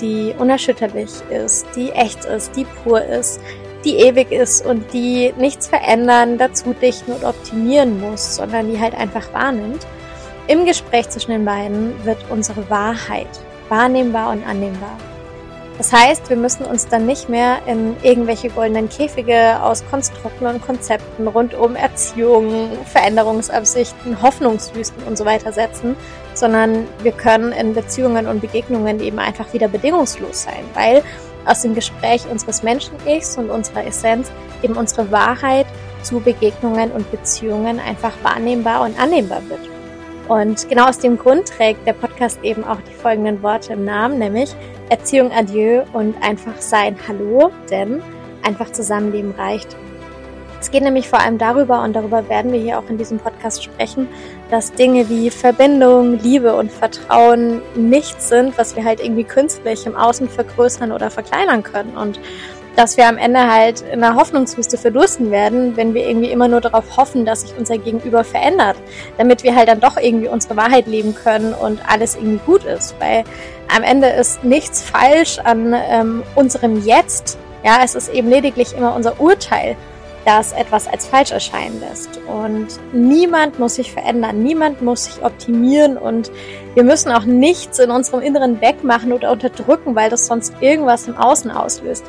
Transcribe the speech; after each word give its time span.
die 0.00 0.34
unerschütterlich 0.38 1.10
ist, 1.30 1.66
die 1.76 1.90
echt 1.90 2.24
ist, 2.24 2.56
die 2.56 2.64
pur 2.64 3.02
ist, 3.02 3.40
die 3.84 3.96
ewig 3.96 4.30
ist 4.30 4.64
und 4.64 4.92
die 4.92 5.32
nichts 5.36 5.66
verändern, 5.66 6.38
dazu 6.38 6.74
dichten 6.74 7.12
und 7.12 7.24
optimieren 7.24 8.00
muss, 8.00 8.36
sondern 8.36 8.70
die 8.70 8.78
halt 8.78 8.94
einfach 8.94 9.32
wahrnimmt. 9.32 9.86
Im 10.48 10.64
Gespräch 10.66 11.08
zwischen 11.10 11.32
den 11.32 11.44
beiden 11.44 11.92
wird 12.04 12.18
unsere 12.30 12.68
Wahrheit 12.70 13.28
wahrnehmbar 13.68 14.32
und 14.32 14.46
annehmbar. 14.46 14.96
Das 15.82 15.92
heißt, 15.92 16.30
wir 16.30 16.36
müssen 16.36 16.64
uns 16.64 16.86
dann 16.86 17.06
nicht 17.06 17.28
mehr 17.28 17.58
in 17.66 17.96
irgendwelche 18.04 18.50
goldenen 18.50 18.88
Käfige 18.88 19.60
aus 19.60 19.82
Konstrukten 19.90 20.46
und 20.46 20.64
Konzepten 20.64 21.26
rund 21.26 21.54
um 21.54 21.74
Erziehung, 21.74 22.68
Veränderungsabsichten, 22.84 24.22
Hoffnungswüsten 24.22 25.02
und 25.02 25.18
so 25.18 25.24
weiter 25.24 25.52
setzen, 25.52 25.96
sondern 26.34 26.86
wir 27.02 27.10
können 27.10 27.50
in 27.50 27.74
Beziehungen 27.74 28.28
und 28.28 28.40
Begegnungen 28.40 29.00
eben 29.00 29.18
einfach 29.18 29.52
wieder 29.52 29.66
bedingungslos 29.66 30.44
sein, 30.44 30.62
weil 30.74 31.02
aus 31.46 31.62
dem 31.62 31.74
Gespräch 31.74 32.30
unseres 32.30 32.62
Menschen-Ichs 32.62 33.36
und 33.36 33.50
unserer 33.50 33.84
Essenz 33.84 34.30
eben 34.62 34.76
unsere 34.76 35.10
Wahrheit 35.10 35.66
zu 36.04 36.20
Begegnungen 36.20 36.92
und 36.92 37.10
Beziehungen 37.10 37.80
einfach 37.80 38.12
wahrnehmbar 38.22 38.82
und 38.82 38.96
annehmbar 39.00 39.42
wird. 39.48 39.68
Und 40.28 40.68
genau 40.68 40.88
aus 40.88 41.00
dem 41.00 41.18
Grund 41.18 41.46
trägt 41.48 41.84
der 41.88 41.94
Podcast 41.94 42.38
eben 42.44 42.62
auch 42.62 42.78
die 42.88 42.94
folgenden 42.94 43.42
Worte 43.42 43.72
im 43.72 43.84
Namen, 43.84 44.20
nämlich 44.20 44.54
Erziehung 44.92 45.32
Adieu 45.32 45.84
und 45.94 46.14
einfach 46.22 46.60
sein 46.60 46.96
Hallo, 47.08 47.50
denn 47.70 48.02
einfach 48.42 48.72
Zusammenleben 48.72 49.30
reicht. 49.30 49.74
Es 50.60 50.70
geht 50.70 50.82
nämlich 50.82 51.08
vor 51.08 51.18
allem 51.18 51.38
darüber, 51.38 51.82
und 51.82 51.94
darüber 51.94 52.28
werden 52.28 52.52
wir 52.52 52.60
hier 52.60 52.78
auch 52.78 52.86
in 52.90 52.98
diesem 52.98 53.18
Podcast 53.18 53.64
sprechen, 53.64 54.06
dass 54.50 54.70
Dinge 54.74 55.08
wie 55.08 55.30
Verbindung, 55.30 56.18
Liebe 56.18 56.54
und 56.54 56.70
Vertrauen 56.70 57.62
nichts 57.74 58.28
sind, 58.28 58.58
was 58.58 58.76
wir 58.76 58.84
halt 58.84 59.02
irgendwie 59.02 59.24
künstlich 59.24 59.86
im 59.86 59.96
Außen 59.96 60.28
vergrößern 60.28 60.92
oder 60.92 61.10
verkleinern 61.10 61.62
können. 61.62 61.96
Und 61.96 62.20
dass 62.76 62.96
wir 62.96 63.08
am 63.08 63.18
Ende 63.18 63.50
halt 63.50 63.82
in 63.82 64.02
einer 64.02 64.16
Hoffnungswüste 64.16 64.78
verdursten 64.78 65.30
werden, 65.30 65.76
wenn 65.76 65.94
wir 65.94 66.08
irgendwie 66.08 66.30
immer 66.30 66.48
nur 66.48 66.60
darauf 66.60 66.96
hoffen, 66.96 67.24
dass 67.24 67.42
sich 67.42 67.54
unser 67.58 67.78
Gegenüber 67.78 68.24
verändert, 68.24 68.76
damit 69.18 69.42
wir 69.42 69.54
halt 69.54 69.68
dann 69.68 69.80
doch 69.80 69.96
irgendwie 69.96 70.28
unsere 70.28 70.56
Wahrheit 70.56 70.86
leben 70.86 71.14
können 71.14 71.54
und 71.54 71.80
alles 71.86 72.16
irgendwie 72.16 72.40
gut 72.46 72.64
ist. 72.64 72.94
Weil 72.98 73.24
am 73.74 73.82
Ende 73.82 74.08
ist 74.08 74.42
nichts 74.44 74.82
falsch 74.82 75.38
an 75.38 75.74
ähm, 75.74 76.22
unserem 76.34 76.82
Jetzt. 76.84 77.38
Ja, 77.64 77.80
es 77.84 77.94
ist 77.94 78.12
eben 78.12 78.28
lediglich 78.28 78.76
immer 78.76 78.94
unser 78.94 79.20
Urteil 79.20 79.76
das 80.24 80.52
etwas 80.52 80.86
als 80.86 81.06
falsch 81.06 81.32
erscheinen 81.32 81.80
lässt. 81.80 82.20
Und 82.26 82.68
niemand 82.92 83.58
muss 83.58 83.76
sich 83.76 83.92
verändern, 83.92 84.42
niemand 84.42 84.82
muss 84.82 85.04
sich 85.04 85.24
optimieren 85.24 85.96
und 85.96 86.30
wir 86.74 86.84
müssen 86.84 87.10
auch 87.10 87.24
nichts 87.24 87.78
in 87.78 87.90
unserem 87.90 88.22
Inneren 88.22 88.60
wegmachen 88.60 89.12
oder 89.12 89.32
unterdrücken, 89.32 89.94
weil 89.94 90.10
das 90.10 90.26
sonst 90.26 90.54
irgendwas 90.60 91.08
im 91.08 91.16
Außen 91.16 91.50
auslöst. 91.50 92.04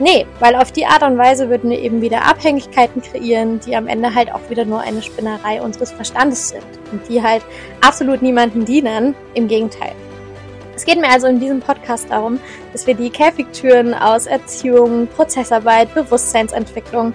Nee, 0.00 0.26
weil 0.40 0.56
auf 0.56 0.72
die 0.72 0.86
Art 0.86 1.04
und 1.04 1.16
Weise 1.18 1.48
würden 1.48 1.70
wir 1.70 1.78
eben 1.78 2.00
wieder 2.00 2.24
Abhängigkeiten 2.26 3.00
kreieren, 3.00 3.60
die 3.60 3.76
am 3.76 3.86
Ende 3.86 4.12
halt 4.12 4.32
auch 4.32 4.50
wieder 4.50 4.64
nur 4.64 4.80
eine 4.80 5.02
Spinnerei 5.02 5.62
unseres 5.62 5.92
Verstandes 5.92 6.48
sind 6.48 6.66
und 6.90 7.08
die 7.08 7.22
halt 7.22 7.44
absolut 7.80 8.20
niemanden 8.20 8.64
dienen. 8.64 9.14
Im 9.34 9.46
Gegenteil. 9.46 9.92
Es 10.74 10.84
geht 10.84 11.00
mir 11.00 11.08
also 11.08 11.28
in 11.28 11.38
diesem 11.38 11.60
Podcast 11.60 12.10
darum, 12.10 12.40
dass 12.72 12.86
wir 12.88 12.94
die 12.94 13.10
Käfigtüren 13.10 13.94
aus 13.94 14.26
Erziehung, 14.26 15.06
Prozessarbeit, 15.06 15.94
Bewusstseinsentwicklung, 15.94 17.14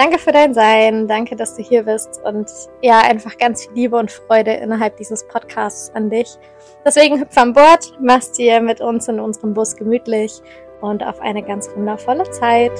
danke 0.00 0.18
für 0.18 0.32
dein 0.32 0.54
Sein, 0.54 1.06
danke, 1.08 1.36
dass 1.36 1.56
du 1.56 1.62
hier 1.62 1.82
bist 1.82 2.22
und 2.24 2.50
ja, 2.80 3.00
einfach 3.00 3.36
ganz 3.36 3.64
viel 3.64 3.74
Liebe 3.74 3.98
und 3.98 4.10
Freude 4.10 4.52
innerhalb 4.52 4.96
dieses 4.96 5.28
Podcasts 5.28 5.94
an 5.94 6.08
dich. 6.08 6.38
Deswegen 6.86 7.20
hüpf 7.20 7.36
an 7.36 7.52
Bord, 7.52 7.92
mach's 8.00 8.32
dir 8.32 8.62
mit 8.62 8.80
uns 8.80 9.08
in 9.08 9.20
unserem 9.20 9.52
Bus 9.52 9.76
gemütlich 9.76 10.40
und 10.80 11.04
auf 11.04 11.20
eine 11.20 11.42
ganz 11.42 11.68
wundervolle 11.76 12.30
Zeit. 12.30 12.72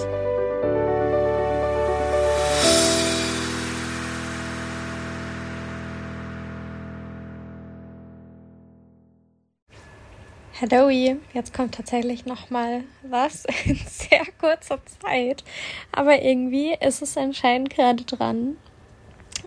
Hallo, 10.60 10.90
jetzt 10.90 11.54
kommt 11.54 11.74
tatsächlich 11.74 12.26
noch 12.26 12.50
mal 12.50 12.84
was 13.00 13.46
in 13.64 13.76
sehr 13.76 14.26
kurzer 14.38 14.78
Zeit, 15.00 15.42
aber 15.90 16.20
irgendwie 16.20 16.74
ist 16.78 17.00
es 17.00 17.16
anscheinend 17.16 17.70
gerade 17.70 18.04
dran. 18.04 18.58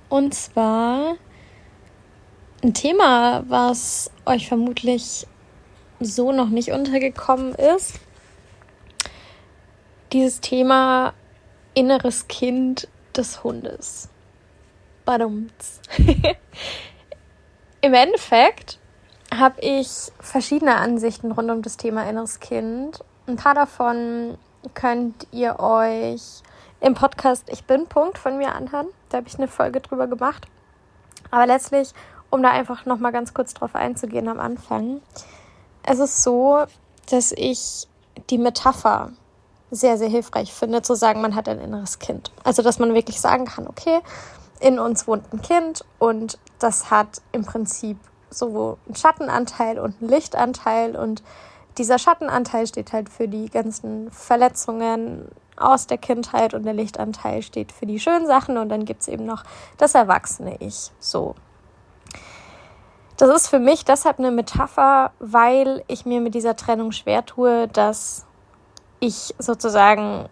Und 0.09 0.33
zwar 0.33 1.17
ein 2.63 2.73
Thema, 2.73 3.43
was 3.47 4.09
euch 4.25 4.47
vermutlich 4.47 5.27
so 5.99 6.31
noch 6.31 6.49
nicht 6.49 6.71
untergekommen 6.71 7.53
ist. 7.53 7.99
Dieses 10.13 10.41
Thema 10.41 11.13
inneres 11.75 12.27
Kind 12.27 12.87
des 13.15 13.43
Hundes. 13.43 14.09
Badumts. 15.05 15.79
Im 17.81 17.93
Endeffekt 17.93 18.79
habe 19.39 19.61
ich 19.61 20.11
verschiedene 20.19 20.75
Ansichten 20.75 21.31
rund 21.31 21.49
um 21.49 21.61
das 21.61 21.77
Thema 21.77 22.07
inneres 22.09 22.39
Kind. 22.39 23.03
Ein 23.27 23.35
paar 23.35 23.53
davon 23.53 24.37
könnt 24.73 25.27
ihr 25.31 25.59
euch 25.59 26.41
im 26.79 26.93
Podcast 26.93 27.45
Ich 27.49 27.63
bin 27.65 27.87
Punkt 27.87 28.17
von 28.17 28.37
mir 28.37 28.53
anhören. 28.53 28.87
Da 29.09 29.17
habe 29.17 29.27
ich 29.27 29.37
eine 29.37 29.47
Folge 29.47 29.79
drüber 29.79 30.07
gemacht. 30.07 30.47
Aber 31.31 31.47
letztlich, 31.47 31.93
um 32.29 32.43
da 32.43 32.51
einfach 32.51 32.85
noch 32.85 32.99
mal 32.99 33.11
ganz 33.11 33.33
kurz 33.33 33.53
drauf 33.53 33.75
einzugehen 33.75 34.27
am 34.27 34.39
Anfang, 34.39 35.01
es 35.83 35.99
ist 35.99 36.23
so, 36.23 36.63
dass 37.09 37.31
ich 37.31 37.87
die 38.29 38.37
Metapher 38.37 39.11
sehr, 39.71 39.97
sehr 39.97 40.09
hilfreich 40.09 40.53
finde, 40.53 40.81
zu 40.81 40.95
sagen, 40.95 41.21
man 41.21 41.35
hat 41.35 41.49
ein 41.49 41.59
inneres 41.59 41.99
Kind. 41.99 42.31
Also, 42.43 42.61
dass 42.61 42.79
man 42.79 42.93
wirklich 42.93 43.19
sagen 43.19 43.45
kann, 43.45 43.67
okay, 43.67 43.99
in 44.59 44.79
uns 44.79 45.07
wohnt 45.07 45.33
ein 45.33 45.41
Kind 45.41 45.83
und 45.99 46.37
das 46.59 46.91
hat 46.91 47.21
im 47.31 47.43
Prinzip 47.43 47.97
so 48.33 48.77
einen 48.85 48.95
Schattenanteil 48.95 49.79
und 49.79 49.95
einen 50.01 50.09
Lichtanteil 50.09 50.95
und 50.95 51.23
dieser 51.77 51.97
Schattenanteil 51.97 52.67
steht 52.67 52.93
halt 52.93 53.09
für 53.09 53.27
die 53.27 53.49
ganzen 53.49 54.11
Verletzungen 54.11 55.27
aus 55.55 55.87
der 55.87 55.97
Kindheit 55.97 56.53
und 56.53 56.63
der 56.63 56.73
Lichtanteil 56.73 57.41
steht 57.41 57.71
für 57.71 57.85
die 57.85 57.99
schönen 57.99 58.27
Sachen 58.27 58.57
und 58.57 58.69
dann 58.69 58.85
gibt 58.85 59.01
es 59.01 59.07
eben 59.07 59.25
noch 59.25 59.43
das 59.77 59.95
erwachsene 59.95 60.57
Ich. 60.59 60.91
So. 60.99 61.35
Das 63.17 63.29
ist 63.29 63.47
für 63.47 63.59
mich 63.59 63.85
deshalb 63.85 64.19
eine 64.19 64.31
Metapher, 64.31 65.11
weil 65.19 65.83
ich 65.87 66.05
mir 66.05 66.19
mit 66.19 66.33
dieser 66.35 66.55
Trennung 66.55 66.91
schwer 66.91 67.25
tue, 67.25 67.67
dass 67.67 68.25
ich 68.99 69.35
sozusagen 69.37 70.29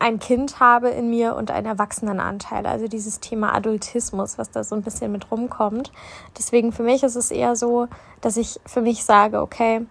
ein 0.00 0.18
Kind 0.18 0.60
habe 0.60 0.88
in 0.88 1.10
mir 1.10 1.36
und 1.36 1.50
einen 1.50 1.66
Erwachsenenanteil. 1.66 2.66
Also 2.66 2.88
dieses 2.88 3.20
Thema 3.20 3.54
Adultismus, 3.54 4.38
was 4.38 4.50
da 4.50 4.64
so 4.64 4.74
ein 4.74 4.82
bisschen 4.82 5.12
mit 5.12 5.30
rumkommt. 5.30 5.92
Deswegen 6.36 6.72
für 6.72 6.82
mich 6.82 7.02
ist 7.02 7.16
es 7.16 7.30
eher 7.30 7.54
so, 7.54 7.86
dass 8.20 8.36
ich 8.36 8.58
für 8.66 8.80
mich 8.80 9.04
sage, 9.04 9.40
okay, 9.40 9.86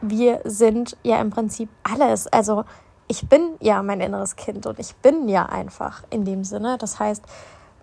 wir 0.00 0.40
sind 0.44 0.96
ja 1.04 1.20
im 1.20 1.30
Prinzip 1.30 1.68
alles. 1.84 2.26
Also 2.26 2.64
ich 3.06 3.28
bin 3.28 3.54
ja 3.60 3.82
mein 3.84 4.00
inneres 4.00 4.34
Kind 4.34 4.66
und 4.66 4.80
ich 4.80 4.96
bin 4.96 5.28
ja 5.28 5.46
einfach 5.46 6.02
in 6.10 6.24
dem 6.24 6.42
Sinne. 6.42 6.76
Das 6.76 6.98
heißt, 6.98 7.24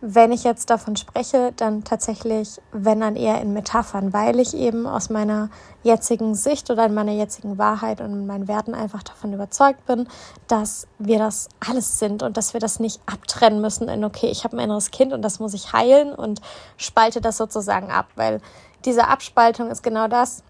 wenn 0.01 0.31
ich 0.31 0.43
jetzt 0.43 0.69
davon 0.69 0.95
spreche, 0.95 1.51
dann 1.57 1.83
tatsächlich, 1.83 2.61
wenn 2.71 3.01
dann 3.01 3.15
eher 3.15 3.41
in 3.41 3.53
Metaphern, 3.53 4.13
weil 4.13 4.39
ich 4.39 4.55
eben 4.55 4.87
aus 4.87 5.09
meiner 5.09 5.49
jetzigen 5.83 6.35
Sicht 6.35 6.69
oder 6.69 6.85
in 6.85 6.93
meiner 6.93 7.11
jetzigen 7.11 7.57
Wahrheit 7.57 7.99
und 7.99 8.25
meinen 8.25 8.47
Werten 8.47 8.73
einfach 8.73 9.03
davon 9.03 9.33
überzeugt 9.33 9.85
bin, 9.85 10.07
dass 10.47 10.87
wir 10.99 11.19
das 11.19 11.49
alles 11.59 11.99
sind 11.99 12.23
und 12.23 12.37
dass 12.37 12.53
wir 12.53 12.61
das 12.61 12.79
nicht 12.79 13.01
abtrennen 13.05 13.59
müssen 13.59 13.89
in, 13.89 14.05
okay, 14.05 14.27
ich 14.27 14.43
habe 14.45 14.57
ein 14.57 14.63
inneres 14.63 14.91
Kind 14.91 15.11
und 15.11 15.21
das 15.21 15.39
muss 15.39 15.53
ich 15.53 15.73
heilen 15.73 16.13
und 16.13 16.41
spalte 16.77 17.19
das 17.19 17.37
sozusagen 17.37 17.91
ab, 17.91 18.07
weil 18.15 18.41
diese 18.85 19.07
Abspaltung 19.07 19.69
ist 19.69 19.83
genau 19.83 20.07
das, 20.07 20.43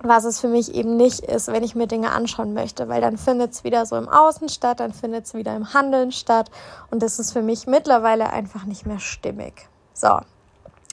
was 0.00 0.24
es 0.24 0.40
für 0.40 0.48
mich 0.48 0.74
eben 0.74 0.96
nicht 0.96 1.20
ist, 1.20 1.48
wenn 1.48 1.64
ich 1.64 1.74
mir 1.74 1.86
Dinge 1.86 2.12
anschauen 2.12 2.54
möchte, 2.54 2.88
weil 2.88 3.00
dann 3.00 3.18
findet 3.18 3.52
es 3.52 3.64
wieder 3.64 3.84
so 3.84 3.96
im 3.96 4.08
Außen 4.08 4.48
statt, 4.48 4.80
dann 4.80 4.92
findet 4.92 5.26
es 5.26 5.34
wieder 5.34 5.56
im 5.56 5.74
Handeln 5.74 6.12
statt 6.12 6.50
und 6.90 7.02
das 7.02 7.18
ist 7.18 7.32
für 7.32 7.42
mich 7.42 7.66
mittlerweile 7.66 8.30
einfach 8.30 8.64
nicht 8.64 8.86
mehr 8.86 9.00
stimmig. 9.00 9.68
So. 9.92 10.20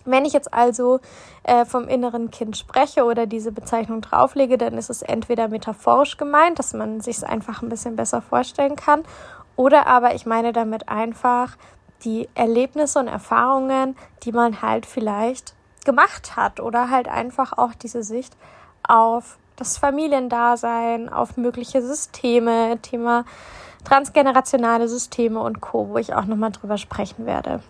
Wenn 0.08 0.26
ich 0.26 0.34
jetzt 0.34 0.54
also 0.54 1.00
äh, 1.44 1.66
vom 1.66 1.88
inneren 1.88 2.30
Kind 2.30 2.58
spreche 2.58 3.06
oder 3.06 3.26
diese 3.26 3.52
Bezeichnung 3.52 4.02
drauflege, 4.02 4.58
dann 4.58 4.78
ist 4.78 4.92
es 4.92 5.02
entweder 5.02 5.48
metaphorisch 5.48 6.18
gemeint, 6.18 6.60
dass 6.60 6.74
man 6.74 7.02
sich 7.02 7.18
es 7.18 7.24
einfach 7.24 7.64
ein 7.64 7.70
bisschen 7.70 7.96
besser 7.96 8.22
vorstellen 8.22 8.76
kann, 8.76 9.04
oder 9.56 9.88
aber 9.88 10.16
ich 10.16 10.26
meine 10.26 10.54
damit 10.54 10.90
einfach 10.90 11.58
die 12.04 12.28
Erlebnisse 12.36 13.00
und 13.00 13.08
Erfahrungen, 13.08 13.96
die 14.24 14.32
man 14.32 14.62
halt 14.62 14.86
vielleicht 14.86 15.56
gemacht 15.86 16.36
hat 16.36 16.60
oder 16.60 16.90
halt 16.90 17.08
einfach 17.08 17.58
auch 17.58 17.74
diese 17.74 18.04
Sicht 18.04 18.36
auf 18.90 19.38
das 19.56 19.78
Familiendasein, 19.78 21.10
auf 21.10 21.38
mögliche 21.38 21.82
Systeme, 21.82 22.78
Thema 22.82 23.26
transgenerationale 23.86 24.88
Systeme 24.88 25.40
und 25.40 25.62
Co., 25.62 25.90
wo 25.90 25.98
ich 25.98 26.14
auch 26.14 26.26
nochmal 26.26 26.52
drüber 26.52 26.78
sprechen 26.78 27.26
werde. 27.26 27.62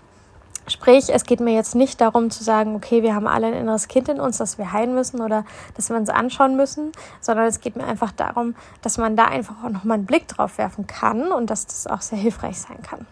Sprich, 0.68 1.14
es 1.14 1.26
geht 1.26 1.42
mir 1.42 1.54
jetzt 1.54 1.76
nicht 1.76 2.02
darum 2.02 2.32
zu 2.32 2.44
sagen, 2.44 2.76
okay, 2.76 3.04
wir 3.04 3.14
haben 3.14 3.28
alle 3.28 3.48
ein 3.48 3.54
inneres 3.54 3.88
Kind 3.88 4.10
in 4.10 4.20
uns, 4.20 4.40
das 4.40 4.58
wir 4.58 4.72
heilen 4.74 4.96
müssen 4.96 5.22
oder 5.22 5.46
dass 5.76 5.90
wir 5.90 5.96
uns 5.96 6.10
anschauen 6.10 6.56
müssen, 6.56 6.92
sondern 7.22 7.46
es 7.46 7.60
geht 7.60 7.76
mir 7.76 7.86
einfach 7.86 8.12
darum, 8.12 8.56
dass 8.82 8.98
man 8.98 9.16
da 9.16 9.26
einfach 9.26 9.64
auch 9.64 9.70
nochmal 9.70 9.98
einen 9.98 10.08
Blick 10.08 10.28
drauf 10.28 10.58
werfen 10.58 10.88
kann 10.88 11.32
und 11.32 11.52
dass 11.52 11.68
das 11.68 11.86
auch 11.86 12.02
sehr 12.02 12.18
hilfreich 12.18 12.60
sein 12.60 12.82
kann. 12.82 13.06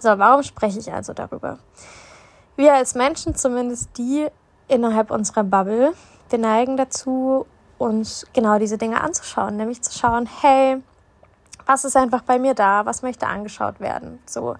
So, 0.00 0.08
warum 0.18 0.42
spreche 0.42 0.78
ich 0.78 0.90
also 0.90 1.12
darüber? 1.12 1.58
Wir 2.56 2.72
als 2.72 2.94
Menschen, 2.94 3.34
zumindest 3.34 3.98
die 3.98 4.26
innerhalb 4.66 5.10
unserer 5.10 5.44
Bubble, 5.44 5.92
wir 6.30 6.38
neigen 6.38 6.76
dazu, 6.76 7.46
uns 7.78 8.26
genau 8.32 8.58
diese 8.58 8.78
Dinge 8.78 9.00
anzuschauen, 9.00 9.56
nämlich 9.56 9.82
zu 9.82 9.96
schauen, 9.98 10.28
hey, 10.40 10.82
was 11.66 11.84
ist 11.84 11.96
einfach 11.96 12.22
bei 12.22 12.38
mir 12.38 12.54
da, 12.54 12.86
was 12.86 13.02
möchte 13.02 13.26
angeschaut 13.26 13.80
werden. 13.80 14.18
So. 14.26 14.56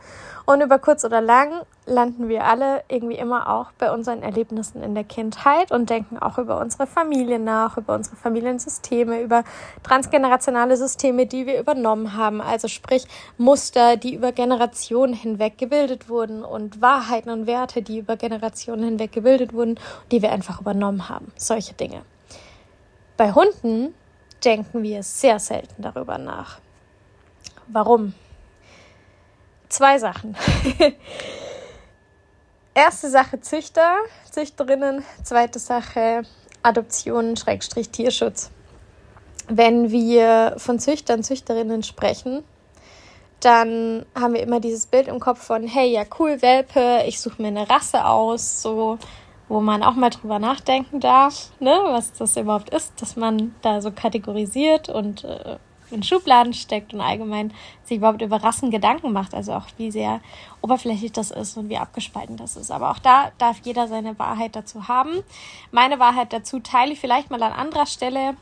Und 0.46 0.60
über 0.62 0.78
kurz 0.78 1.04
oder 1.04 1.20
lang 1.20 1.52
landen 1.86 2.28
wir 2.28 2.44
alle 2.44 2.82
irgendwie 2.88 3.16
immer 3.16 3.48
auch 3.48 3.72
bei 3.72 3.92
unseren 3.92 4.22
Erlebnissen 4.22 4.82
in 4.82 4.94
der 4.94 5.04
Kindheit 5.04 5.72
und 5.72 5.90
denken 5.90 6.18
auch 6.18 6.38
über 6.38 6.58
unsere 6.60 6.86
Familie 6.86 7.38
nach, 7.38 7.76
über 7.76 7.94
unsere 7.94 8.16
Familiensysteme, 8.16 9.20
über 9.20 9.44
transgenerationale 9.82 10.76
Systeme, 10.76 11.26
die 11.26 11.46
wir 11.46 11.58
übernommen 11.58 12.16
haben. 12.16 12.40
Also 12.40 12.68
sprich 12.68 13.06
Muster, 13.38 13.96
die 13.96 14.14
über 14.14 14.32
Generationen 14.32 15.14
hinweg 15.14 15.58
gebildet 15.58 16.08
wurden 16.08 16.44
und 16.44 16.80
Wahrheiten 16.80 17.30
und 17.30 17.46
Werte, 17.46 17.82
die 17.82 17.98
über 17.98 18.16
Generationen 18.16 18.84
hinweg 18.84 19.12
gebildet 19.12 19.52
wurden, 19.52 19.78
die 20.10 20.22
wir 20.22 20.32
einfach 20.32 20.60
übernommen 20.60 21.08
haben. 21.08 21.32
Solche 21.36 21.74
Dinge. 21.74 22.02
Bei 23.16 23.32
Hunden 23.32 23.94
denken 24.44 24.82
wir 24.82 25.02
sehr 25.02 25.38
selten 25.38 25.82
darüber 25.82 26.18
nach. 26.18 26.60
Warum? 27.72 28.14
Zwei 29.68 29.98
Sachen. 29.98 30.36
Erste 32.74 33.10
Sache 33.10 33.40
Züchter, 33.40 33.94
Züchterinnen. 34.28 35.04
Zweite 35.22 35.60
Sache 35.60 36.22
Adoption, 36.62 37.36
Schrägstrich 37.36 37.90
Tierschutz. 37.90 38.50
Wenn 39.46 39.92
wir 39.92 40.54
von 40.56 40.80
Züchtern, 40.80 41.22
Züchterinnen 41.22 41.84
sprechen, 41.84 42.42
dann 43.38 44.04
haben 44.18 44.34
wir 44.34 44.42
immer 44.42 44.58
dieses 44.58 44.86
Bild 44.86 45.06
im 45.06 45.20
Kopf 45.20 45.40
von, 45.42 45.66
hey, 45.66 45.92
ja 45.92 46.02
cool, 46.18 46.42
Welpe, 46.42 47.04
ich 47.06 47.20
suche 47.20 47.40
mir 47.40 47.48
eine 47.48 47.70
Rasse 47.70 48.04
aus, 48.04 48.62
so, 48.62 48.98
wo 49.48 49.60
man 49.60 49.82
auch 49.84 49.94
mal 49.94 50.10
drüber 50.10 50.38
nachdenken 50.40 50.98
darf, 50.98 51.50
ne, 51.60 51.78
was 51.86 52.12
das 52.12 52.36
überhaupt 52.36 52.70
ist, 52.70 53.00
dass 53.00 53.16
man 53.16 53.54
da 53.62 53.80
so 53.80 53.92
kategorisiert 53.92 54.88
und 54.88 55.24
äh, 55.24 55.56
in 55.92 56.02
Schubladen 56.02 56.52
steckt 56.52 56.94
und 56.94 57.00
allgemein 57.00 57.52
sich 57.84 57.98
überhaupt 57.98 58.22
über 58.22 58.42
Rassen 58.42 58.70
Gedanken 58.70 59.12
macht. 59.12 59.34
Also 59.34 59.52
auch 59.52 59.66
wie 59.76 59.90
sehr 59.90 60.20
oberflächlich 60.60 61.12
das 61.12 61.30
ist 61.30 61.56
und 61.56 61.68
wie 61.68 61.78
abgespalten 61.78 62.36
das 62.36 62.56
ist. 62.56 62.70
Aber 62.70 62.90
auch 62.90 62.98
da 62.98 63.32
darf 63.38 63.60
jeder 63.64 63.88
seine 63.88 64.18
Wahrheit 64.18 64.56
dazu 64.56 64.88
haben. 64.88 65.22
Meine 65.70 65.98
Wahrheit 65.98 66.32
dazu 66.32 66.60
teile 66.60 66.92
ich 66.92 67.00
vielleicht 67.00 67.30
mal 67.30 67.42
an 67.42 67.52
anderer 67.52 67.86
Stelle. 67.86 68.36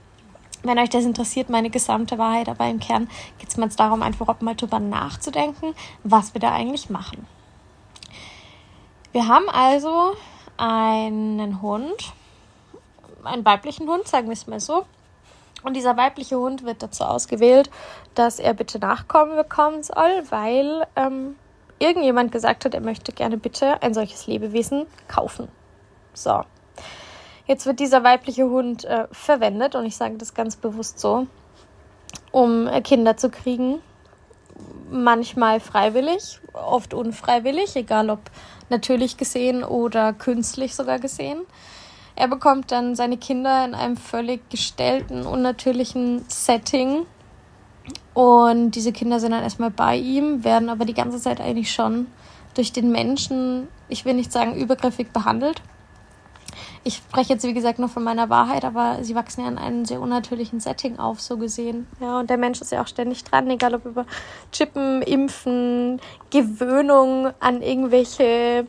Wenn 0.63 0.79
euch 0.79 0.91
das 0.91 1.05
interessiert, 1.05 1.51
meine 1.51 1.71
gesamte 1.71 2.19
Wahrheit, 2.19 2.49
aber 2.49 2.67
im 2.69 2.81
Kern 2.81 3.09
geht 3.39 3.49
es 3.49 3.57
mir 3.57 3.65
jetzt 3.65 3.79
darum, 3.79 4.03
einfach 4.03 4.41
mal 4.41 4.57
drüber 4.57 4.81
nachzudenken, 4.81 5.75
was 6.03 6.35
wir 6.35 6.41
da 6.41 6.53
eigentlich 6.53 6.91
machen. 6.91 7.27
Wir 9.13 9.29
haben 9.29 9.49
also 9.49 10.15
einen 10.57 11.63
Hund, 11.63 12.13
einen 13.25 13.45
weiblichen 13.45 13.89
Hund, 13.89 14.07
sagen 14.07 14.27
wir 14.27 14.33
es 14.33 14.47
mal 14.47 14.61
so, 14.61 14.85
und 15.63 15.75
dieser 15.75 15.97
weibliche 15.97 16.39
Hund 16.39 16.65
wird 16.65 16.83
dazu 16.83 17.05
ausgewählt, 17.05 17.71
dass 18.15 18.39
er 18.39 18.55
bitte 18.55 18.79
Nachkommen 18.79 19.37
bekommen 19.37 19.83
soll, 19.83 20.23
weil 20.31 20.87
ähm, 20.97 21.37
irgendjemand 21.79 22.33
gesagt 22.33 22.65
hat, 22.65 22.75
er 22.75 22.81
möchte 22.81 23.13
gerne 23.13 23.37
bitte 23.37 23.83
ein 23.83 23.95
solches 23.95 24.27
Lebewesen 24.27 24.87
kaufen. 25.09 25.49
So. 26.15 26.43
Jetzt 27.47 27.65
wird 27.65 27.81
dieser 27.81 28.05
weibliche 28.05 28.45
Hund 28.45 28.85
äh, 28.85 29.07
verwendet, 29.11 29.75
und 29.75 29.87
ich 29.87 29.97
sage 29.97 30.17
das 30.19 30.35
ganz 30.35 30.57
bewusst 30.57 30.99
so, 30.99 31.27
um 32.31 32.67
äh, 32.67 32.83
Kinder 32.83 33.17
zu 33.17 33.31
kriegen. 33.31 33.81
Manchmal 34.91 35.61
freiwillig, 35.61 36.41
oft 36.53 36.93
unfreiwillig, 36.93 37.75
egal 37.77 38.11
ob 38.11 38.21
natürlich 38.69 39.17
gesehen 39.17 39.65
oder 39.65 40.13
künstlich 40.13 40.75
sogar 40.75 40.99
gesehen. 40.99 41.47
Er 42.19 42.27
bekommt 42.27 42.73
dann 42.73 42.97
seine 42.97 43.17
Kinder 43.17 43.65
in 43.65 43.77
einem 43.77 43.97
völlig 43.97 44.51
gestellten, 44.51 45.25
unnatürlichen 45.25 46.25
Setting. 46.27 47.07
Und 48.13 48.73
diese 48.73 48.91
Kinder 48.91 49.21
sind 49.21 49.31
dann 49.31 49.45
erstmal 49.45 49.71
bei 49.71 49.95
ihm, 49.95 50.43
werden 50.43 50.69
aber 50.69 50.85
die 50.85 50.95
ganze 50.95 51.21
Zeit 51.21 51.41
eigentlich 51.41 51.73
schon 51.73 52.09
durch 52.55 52.73
den 52.73 52.91
Menschen, 52.91 53.69
ich 53.89 54.05
will 54.05 54.15
nicht 54.15 54.33
sagen 54.33 54.57
übergriffig 54.57 55.13
behandelt. 55.13 55.63
Ich 56.83 56.97
spreche 56.97 57.35
jetzt, 57.35 57.45
wie 57.45 57.55
gesagt, 57.55 57.79
nur 57.79 57.89
von 57.89 58.03
meiner 58.03 58.29
Wahrheit, 58.29 58.65
aber 58.65 58.99
sie 59.03 59.15
wachsen 59.15 59.43
ja 59.43 59.49
in 59.49 59.57
einem 59.57 59.85
sehr 59.85 60.01
unnatürlichen 60.01 60.59
Setting 60.59 60.99
auf, 60.99 61.21
so 61.21 61.37
gesehen. 61.37 61.87
Ja, 62.01 62.19
und 62.19 62.31
der 62.31 62.37
Mensch 62.37 62.61
ist 62.61 62.73
ja 62.73 62.83
auch 62.83 62.89
ständig 62.89 63.23
dran, 63.23 63.49
egal 63.49 63.77
ob 63.77 63.85
über 63.85 64.07
Chippen, 64.51 65.03
Impfen, 65.03 66.01
Gewöhnung 66.31 67.31
an 67.39 67.63
irgendwelche 67.63 68.67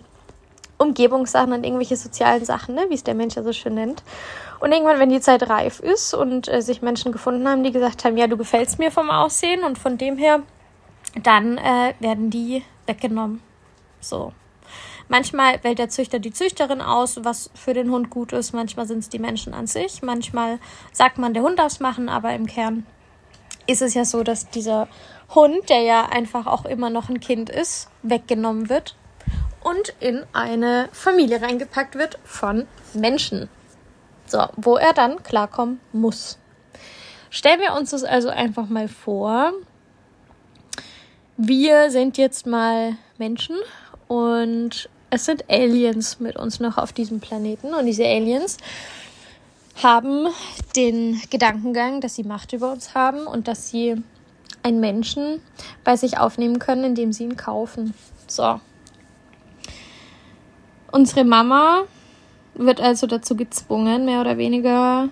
Umgebungssachen 0.80 1.52
und 1.54 1.64
irgendwelche 1.66 1.98
sozialen 1.98 2.44
Sachen, 2.44 2.74
ne, 2.74 2.86
wie 2.90 2.96
es 2.96 3.04
der 3.04 3.14
Mensch 3.14 3.36
ja 3.36 3.44
so 3.44 3.54
schön 3.54 3.76
nennt. 3.76 4.02
Und 4.60 4.72
irgendwann, 4.72 5.00
wenn 5.00 5.10
die 5.10 5.20
Zeit 5.20 5.48
reif 5.50 5.80
ist 5.80 6.14
und 6.14 6.48
äh, 6.48 6.62
sich 6.62 6.82
Menschen 6.82 7.12
gefunden 7.12 7.48
haben, 7.48 7.64
die 7.64 7.72
gesagt 7.72 8.06
haben, 8.06 8.18
ja, 8.18 8.28
du 8.28 8.38
gefällst 8.38 8.80
mir 8.80 8.90
vom 8.90 9.10
Aussehen 9.10 9.64
und 9.64 9.78
von 9.78 9.98
dem 9.98 10.18
her, 10.18 10.42
dann 11.22 11.58
äh, 11.58 11.94
werden 12.00 12.30
die 12.30 12.64
weggenommen. 12.88 13.42
So. 14.00 14.34
Manchmal 15.10 15.62
wählt 15.64 15.80
der 15.80 15.90
Züchter 15.90 16.20
die 16.20 16.32
Züchterin 16.32 16.82
aus, 16.82 17.24
was 17.24 17.50
für 17.56 17.74
den 17.74 17.92
Hund 17.92 18.10
gut 18.10 18.32
ist. 18.32 18.54
Manchmal 18.54 18.88
sind 18.88 19.00
es 19.00 19.10
die 19.10 19.20
Menschen 19.20 19.54
an 19.54 19.68
sich. 19.68 20.02
Manchmal 20.02 20.60
sagt 20.94 21.18
man, 21.18 21.34
der 21.34 21.44
Hund 21.44 21.60
darf 21.60 21.74
es 21.74 21.80
machen, 21.80 22.10
aber 22.10 22.34
im 22.34 22.46
Kern 22.46 22.86
ist 23.66 23.82
es 23.82 23.96
ja 23.96 24.06
so, 24.06 24.24
dass 24.24 24.50
dieser 24.50 24.88
Hund, 25.34 25.70
der 25.70 25.82
ja 25.82 26.06
einfach 26.06 26.48
auch 26.48 26.66
immer 26.66 26.90
noch 26.90 27.10
ein 27.10 27.20
Kind 27.20 27.50
ist, 27.50 27.90
weggenommen 28.04 28.70
wird 28.70 28.96
und 29.62 29.94
in 30.00 30.24
eine 30.34 30.90
Familie 30.92 31.42
reingepackt 31.42 31.96
wird 31.96 32.20
von 32.24 32.68
Menschen. 32.94 33.50
So, 34.26 34.46
wo 34.58 34.78
er 34.78 34.94
dann 34.94 35.24
klarkommen 35.24 35.80
muss. 35.92 36.38
Stellen 37.32 37.62
wir 37.62 37.74
uns 37.74 37.92
das 37.92 38.04
also 38.04 38.30
einfach 38.30 38.70
mal 38.70 38.88
vor. 38.88 39.54
Wir 41.38 41.90
sind 41.90 42.18
jetzt 42.18 42.46
mal 42.46 42.96
Menschen 43.18 43.56
und 44.08 44.90
es 45.10 45.26
sind 45.26 45.50
Aliens 45.50 46.20
mit 46.20 46.36
uns 46.36 46.60
noch 46.60 46.78
auf 46.78 46.94
diesem 46.94 47.20
Planeten 47.20 47.74
und 47.74 47.86
diese 47.86 48.06
Aliens 48.06 48.58
haben 49.82 50.28
den 50.76 51.22
Gedankengang, 51.30 52.02
dass 52.02 52.16
sie 52.16 52.24
Macht 52.24 52.54
über 52.54 52.72
uns 52.72 52.94
haben 52.94 53.26
und 53.26 53.48
dass 53.48 53.70
sie 53.70 54.04
einen 54.64 54.80
Menschen 54.80 55.42
bei 55.84 55.96
sich 55.96 56.18
aufnehmen 56.18 56.60
können, 56.60 56.84
indem 56.84 57.14
sie 57.14 57.24
ihn 57.24 57.38
kaufen. 57.38 57.94
So. 58.28 58.60
Unsere 60.92 61.24
Mama 61.24 61.84
wird 62.56 62.82
also 62.82 63.08
dazu 63.08 63.36
gezwungen, 63.36 64.06
mehr 64.06 64.22
oder 64.22 64.38
weniger 64.38 65.10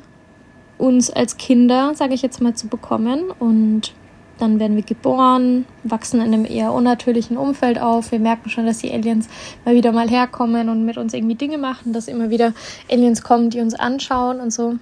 uns 0.78 1.10
als 1.10 1.38
Kinder, 1.38 1.94
sage 1.96 2.14
ich 2.14 2.22
jetzt 2.22 2.42
mal, 2.42 2.54
zu 2.54 2.68
bekommen. 2.68 3.32
Und 3.40 3.94
dann 4.38 4.60
werden 4.60 4.76
wir 4.76 4.84
geboren, 4.84 5.66
wachsen 5.84 6.22
in 6.22 6.34
einem 6.34 6.46
eher 6.46 6.74
unnatürlichen 6.74 7.38
Umfeld 7.38 7.80
auf. 7.80 8.12
Wir 8.12 8.20
merken 8.20 8.50
schon, 8.50 8.66
dass 8.66 8.80
die 8.80 8.92
Aliens 8.92 9.28
mal 9.66 9.76
wieder 9.76 9.92
mal 9.92 10.10
herkommen 10.10 10.70
und 10.70 10.86
mit 10.86 10.98
uns 10.98 11.14
irgendwie 11.14 11.36
Dinge 11.36 11.58
machen, 11.58 11.94
dass 11.94 12.08
immer 12.08 12.30
wieder 12.30 12.54
Aliens 12.92 13.24
kommen, 13.24 13.50
die 13.50 13.62
uns 13.62 13.74
anschauen 13.74 14.40
und 14.40 14.52
so. 14.52 14.76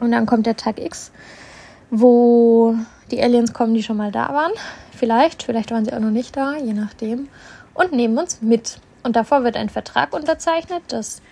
Und 0.00 0.12
dann 0.12 0.26
kommt 0.26 0.46
der 0.46 0.56
Tag 0.56 0.80
X, 0.80 1.12
wo 1.90 2.74
die 3.10 3.22
Aliens 3.22 3.52
kommen, 3.52 3.74
die 3.74 3.82
schon 3.82 3.96
mal 3.96 4.10
da 4.10 4.30
waren. 4.30 4.52
Vielleicht, 4.96 5.44
vielleicht 5.44 5.70
waren 5.70 5.84
sie 5.84 5.92
auch 5.92 6.00
noch 6.00 6.10
nicht 6.10 6.36
da, 6.36 6.56
je 6.56 6.72
nachdem. 6.72 7.28
Und 7.74 7.92
nehmen 7.92 8.18
uns 8.18 8.42
mit. 8.42 8.78
Und 9.02 9.16
davor 9.16 9.44
wird 9.44 9.56
ein 9.56 9.68
Vertrag 9.68 10.12
unterzeichnet, 10.14 10.82
dass 10.88 11.22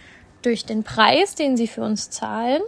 durch 0.42 0.64
den 0.64 0.82
Preis, 0.82 1.34
den 1.34 1.56
sie 1.56 1.66
für 1.66 1.82
uns 1.82 2.10
zahlen, 2.10 2.62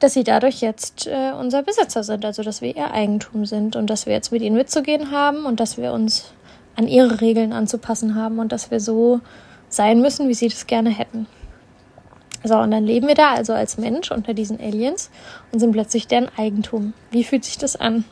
dass 0.00 0.12
sie 0.14 0.24
dadurch 0.24 0.60
jetzt 0.60 1.06
äh, 1.06 1.32
unser 1.32 1.62
Besitzer 1.62 2.02
sind, 2.02 2.24
also 2.24 2.42
dass 2.42 2.60
wir 2.60 2.76
ihr 2.76 2.92
Eigentum 2.92 3.46
sind 3.46 3.76
und 3.76 3.88
dass 3.88 4.06
wir 4.06 4.12
jetzt 4.12 4.32
mit 4.32 4.42
ihnen 4.42 4.56
mitzugehen 4.56 5.10
haben 5.10 5.46
und 5.46 5.60
dass 5.60 5.78
wir 5.78 5.92
uns 5.92 6.32
an 6.76 6.88
ihre 6.88 7.20
Regeln 7.20 7.52
anzupassen 7.52 8.14
haben 8.14 8.38
und 8.38 8.52
dass 8.52 8.70
wir 8.70 8.80
so 8.80 9.20
sein 9.68 10.00
müssen, 10.00 10.28
wie 10.28 10.34
sie 10.34 10.48
das 10.48 10.66
gerne 10.66 10.90
hätten. 10.90 11.26
So, 12.42 12.58
und 12.58 12.72
dann 12.72 12.84
leben 12.84 13.08
wir 13.08 13.14
da 13.14 13.32
also 13.32 13.54
als 13.54 13.78
Mensch 13.78 14.10
unter 14.10 14.34
diesen 14.34 14.60
Aliens 14.60 15.10
und 15.50 15.60
sind 15.60 15.72
plötzlich 15.72 16.06
deren 16.06 16.28
Eigentum. 16.36 16.92
Wie 17.10 17.24
fühlt 17.24 17.44
sich 17.44 17.56
das 17.56 17.74
an? 17.74 18.04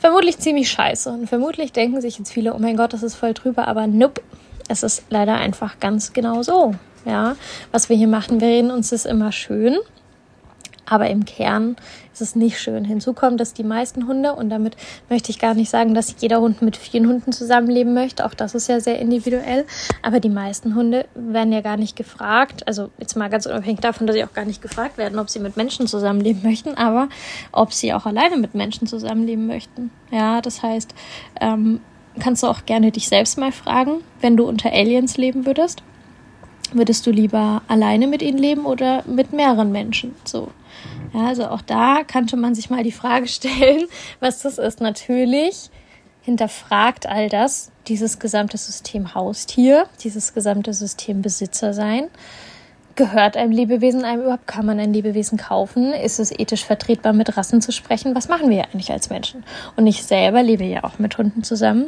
Vermutlich 0.00 0.38
ziemlich 0.38 0.70
scheiße. 0.70 1.10
Und 1.10 1.28
vermutlich 1.28 1.72
denken 1.72 2.00
sich 2.00 2.18
jetzt 2.18 2.32
viele, 2.32 2.54
oh 2.54 2.58
mein 2.58 2.76
Gott, 2.76 2.92
das 2.92 3.02
ist 3.02 3.16
voll 3.16 3.34
drüber, 3.34 3.68
aber 3.68 3.86
nope. 3.86 4.22
Es 4.68 4.82
ist 4.82 5.04
leider 5.08 5.34
einfach 5.34 5.80
ganz 5.80 6.12
genau 6.12 6.42
so. 6.42 6.74
Ja, 7.04 7.36
was 7.72 7.88
wir 7.88 7.96
hier 7.96 8.08
machen, 8.08 8.40
wir 8.40 8.48
reden 8.48 8.70
uns 8.70 8.90
das 8.90 9.06
immer 9.06 9.32
schön. 9.32 9.78
Aber 10.88 11.10
im 11.10 11.24
Kern 11.24 11.76
ist 12.12 12.22
es 12.22 12.34
nicht 12.34 12.58
schön. 12.58 12.84
Hinzu 12.84 13.12
kommt, 13.12 13.40
dass 13.40 13.52
die 13.52 13.64
meisten 13.64 14.06
Hunde, 14.06 14.34
und 14.34 14.48
damit 14.48 14.76
möchte 15.08 15.30
ich 15.30 15.38
gar 15.38 15.54
nicht 15.54 15.68
sagen, 15.68 15.94
dass 15.94 16.14
jeder 16.18 16.40
Hund 16.40 16.62
mit 16.62 16.76
vielen 16.76 17.06
Hunden 17.06 17.32
zusammenleben 17.32 17.92
möchte, 17.92 18.24
auch 18.24 18.34
das 18.34 18.54
ist 18.54 18.68
ja 18.68 18.80
sehr 18.80 18.98
individuell, 18.98 19.66
aber 20.02 20.18
die 20.18 20.30
meisten 20.30 20.74
Hunde 20.74 21.06
werden 21.14 21.52
ja 21.52 21.60
gar 21.60 21.76
nicht 21.76 21.94
gefragt, 21.94 22.66
also 22.66 22.90
jetzt 22.98 23.16
mal 23.16 23.28
ganz 23.28 23.46
unabhängig 23.46 23.80
davon, 23.80 24.06
dass 24.06 24.16
sie 24.16 24.24
auch 24.24 24.32
gar 24.32 24.46
nicht 24.46 24.62
gefragt 24.62 24.96
werden, 24.96 25.18
ob 25.18 25.28
sie 25.28 25.40
mit 25.40 25.56
Menschen 25.56 25.86
zusammenleben 25.86 26.42
möchten, 26.42 26.74
aber 26.74 27.08
ob 27.52 27.72
sie 27.72 27.92
auch 27.92 28.06
alleine 28.06 28.36
mit 28.38 28.54
Menschen 28.54 28.86
zusammenleben 28.86 29.46
möchten. 29.46 29.90
Ja, 30.10 30.40
das 30.40 30.62
heißt, 30.62 30.94
ähm, 31.40 31.80
kannst 32.18 32.42
du 32.42 32.46
auch 32.46 32.64
gerne 32.64 32.90
dich 32.92 33.08
selbst 33.08 33.38
mal 33.38 33.52
fragen, 33.52 34.00
wenn 34.20 34.36
du 34.36 34.48
unter 34.48 34.72
Aliens 34.72 35.18
leben 35.18 35.44
würdest. 35.46 35.82
Würdest 36.72 37.06
du 37.06 37.10
lieber 37.10 37.62
alleine 37.66 38.06
mit 38.06 38.20
ihnen 38.20 38.38
leben 38.38 38.66
oder 38.66 39.02
mit 39.06 39.32
mehreren 39.32 39.72
Menschen? 39.72 40.14
So. 40.24 40.48
Ja, 41.12 41.26
also 41.26 41.46
auch 41.48 41.62
da 41.62 42.02
könnte 42.04 42.36
man 42.36 42.54
sich 42.54 42.70
mal 42.70 42.82
die 42.82 42.92
Frage 42.92 43.28
stellen, 43.28 43.86
was 44.20 44.42
das 44.42 44.58
ist. 44.58 44.80
Natürlich 44.80 45.70
hinterfragt 46.22 47.06
all 47.06 47.28
das, 47.28 47.70
dieses 47.86 48.18
gesamte 48.18 48.58
System 48.58 49.14
Haustier, 49.14 49.86
dieses 50.02 50.34
gesamte 50.34 50.74
System 50.74 51.22
Besitzer 51.22 51.72
sein. 51.72 52.08
Gehört 52.96 53.36
einem 53.36 53.52
Lebewesen 53.52 54.04
einem 54.04 54.22
überhaupt? 54.22 54.46
Kann 54.46 54.66
man 54.66 54.80
ein 54.80 54.92
Lebewesen 54.92 55.38
kaufen? 55.38 55.92
Ist 55.92 56.18
es 56.18 56.32
ethisch 56.32 56.64
vertretbar, 56.64 57.12
mit 57.12 57.36
Rassen 57.36 57.62
zu 57.62 57.70
sprechen? 57.70 58.14
Was 58.14 58.28
machen 58.28 58.50
wir 58.50 58.64
eigentlich 58.64 58.90
als 58.90 59.08
Menschen? 59.08 59.44
Und 59.76 59.86
ich 59.86 60.02
selber 60.02 60.42
lebe 60.42 60.64
ja 60.64 60.82
auch 60.84 60.98
mit 60.98 61.16
Hunden 61.16 61.44
zusammen. 61.44 61.86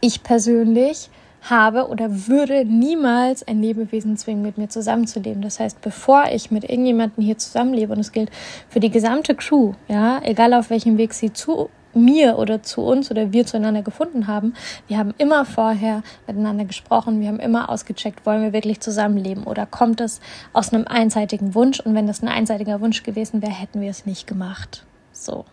Ich 0.00 0.22
persönlich 0.22 1.10
habe 1.42 1.88
oder 1.88 2.28
würde 2.28 2.64
niemals 2.64 3.46
ein 3.46 3.60
Lebewesen 3.60 4.16
zwingen, 4.16 4.42
mit 4.42 4.58
mir 4.58 4.68
zusammenzuleben. 4.68 5.42
Das 5.42 5.60
heißt, 5.60 5.80
bevor 5.80 6.26
ich 6.32 6.50
mit 6.50 6.64
irgendjemandem 6.64 7.24
hier 7.24 7.38
zusammenlebe, 7.38 7.92
und 7.92 8.00
es 8.00 8.12
gilt 8.12 8.30
für 8.68 8.80
die 8.80 8.90
gesamte 8.90 9.34
Crew, 9.34 9.74
ja, 9.88 10.20
egal 10.22 10.54
auf 10.54 10.70
welchem 10.70 10.98
Weg 10.98 11.14
sie 11.14 11.32
zu 11.32 11.68
mir 11.94 12.38
oder 12.38 12.62
zu 12.62 12.82
uns 12.82 13.10
oder 13.10 13.32
wir 13.32 13.46
zueinander 13.46 13.82
gefunden 13.82 14.26
haben, 14.26 14.54
wir 14.88 14.98
haben 14.98 15.14
immer 15.18 15.44
vorher 15.44 16.02
miteinander 16.26 16.64
gesprochen, 16.64 17.20
wir 17.20 17.28
haben 17.28 17.40
immer 17.40 17.68
ausgecheckt, 17.68 18.24
wollen 18.24 18.42
wir 18.42 18.52
wirklich 18.52 18.80
zusammenleben 18.80 19.44
oder 19.44 19.66
kommt 19.66 20.00
es 20.00 20.20
aus 20.52 20.72
einem 20.72 20.86
einseitigen 20.86 21.54
Wunsch 21.54 21.80
und 21.80 21.94
wenn 21.94 22.06
das 22.06 22.22
ein 22.22 22.28
einseitiger 22.28 22.80
Wunsch 22.80 23.02
gewesen 23.02 23.42
wäre, 23.42 23.52
hätten 23.52 23.80
wir 23.80 23.90
es 23.90 24.06
nicht 24.06 24.26
gemacht. 24.26 24.86
So. 25.12 25.44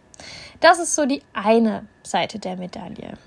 Das 0.59 0.79
ist 0.79 0.95
so 0.95 1.05
die 1.05 1.21
eine 1.33 1.83
Seite 2.03 2.39
der 2.39 2.57
Medaille. 2.57 3.17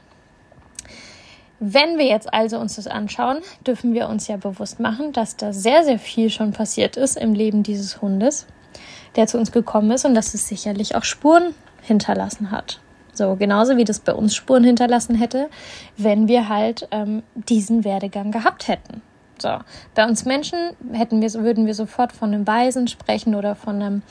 Wenn 1.65 1.97
wir 1.97 2.07
jetzt 2.07 2.35
also 2.35 2.59
uns 2.59 2.75
das 2.75 2.89
anschauen, 2.89 3.39
dürfen 3.65 3.95
wir 3.95 4.09
uns 4.09 4.27
ja 4.27 4.37
bewusst 4.37 4.81
machen, 4.81 5.13
dass 5.13 5.37
da 5.37 5.53
sehr, 5.53 5.85
sehr 5.85 6.01
viel 6.01 6.29
schon 6.29 6.53
passiert 6.53 6.97
ist 6.97 7.17
im 7.17 7.35
Leben 7.35 7.63
dieses 7.63 8.03
Hundes, 8.03 8.49
der 9.15 9.29
zu 9.29 9.39
uns 9.39 9.53
gekommen 9.53 9.93
ist 9.93 10.05
und 10.05 10.17
dass 10.17 10.35
es 10.35 10.49
sicherlich 10.49 10.97
auch 10.97 11.05
Spuren 11.05 11.55
hinterlassen 11.81 12.51
hat. 12.51 12.81
So, 13.13 13.37
genauso 13.37 13.77
wie 13.77 13.85
das 13.85 14.01
bei 14.01 14.13
uns 14.13 14.35
Spuren 14.35 14.65
hinterlassen 14.65 15.15
hätte, 15.15 15.51
wenn 15.97 16.27
wir 16.27 16.49
halt 16.49 16.89
ähm, 16.91 17.23
diesen 17.37 17.85
Werdegang 17.85 18.33
gehabt 18.33 18.67
hätten. 18.67 19.01
So, 19.43 19.59
bei 19.97 20.05
uns 20.05 20.25
Menschen 20.25 20.59
hätten 20.93 21.21
wir, 21.21 21.33
würden 21.35 21.67
wir 21.67 21.75
sofort 21.75 22.13
von 22.13 22.33
einem 22.33 22.47
Waisen 22.47 22.87
sprechen 22.87 23.35
oder 23.35 23.57
von 23.57 23.83
einem 23.83 24.03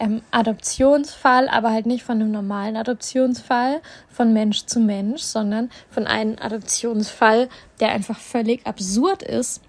ähm, 0.00 0.20
Adoptionsfall, 0.32 1.48
aber 1.48 1.70
halt 1.70 1.86
nicht 1.86 2.02
von 2.02 2.16
einem 2.16 2.32
normalen 2.32 2.76
Adoptionsfall 2.76 3.80
von 4.08 4.32
Mensch 4.32 4.66
zu 4.66 4.80
Mensch, 4.80 5.22
sondern 5.22 5.70
von 5.90 6.08
einem 6.08 6.36
Adoptionsfall, 6.40 7.48
der 7.78 7.92
einfach 7.92 8.18
völlig 8.18 8.66
absurd 8.66 9.22
ist, 9.22 9.62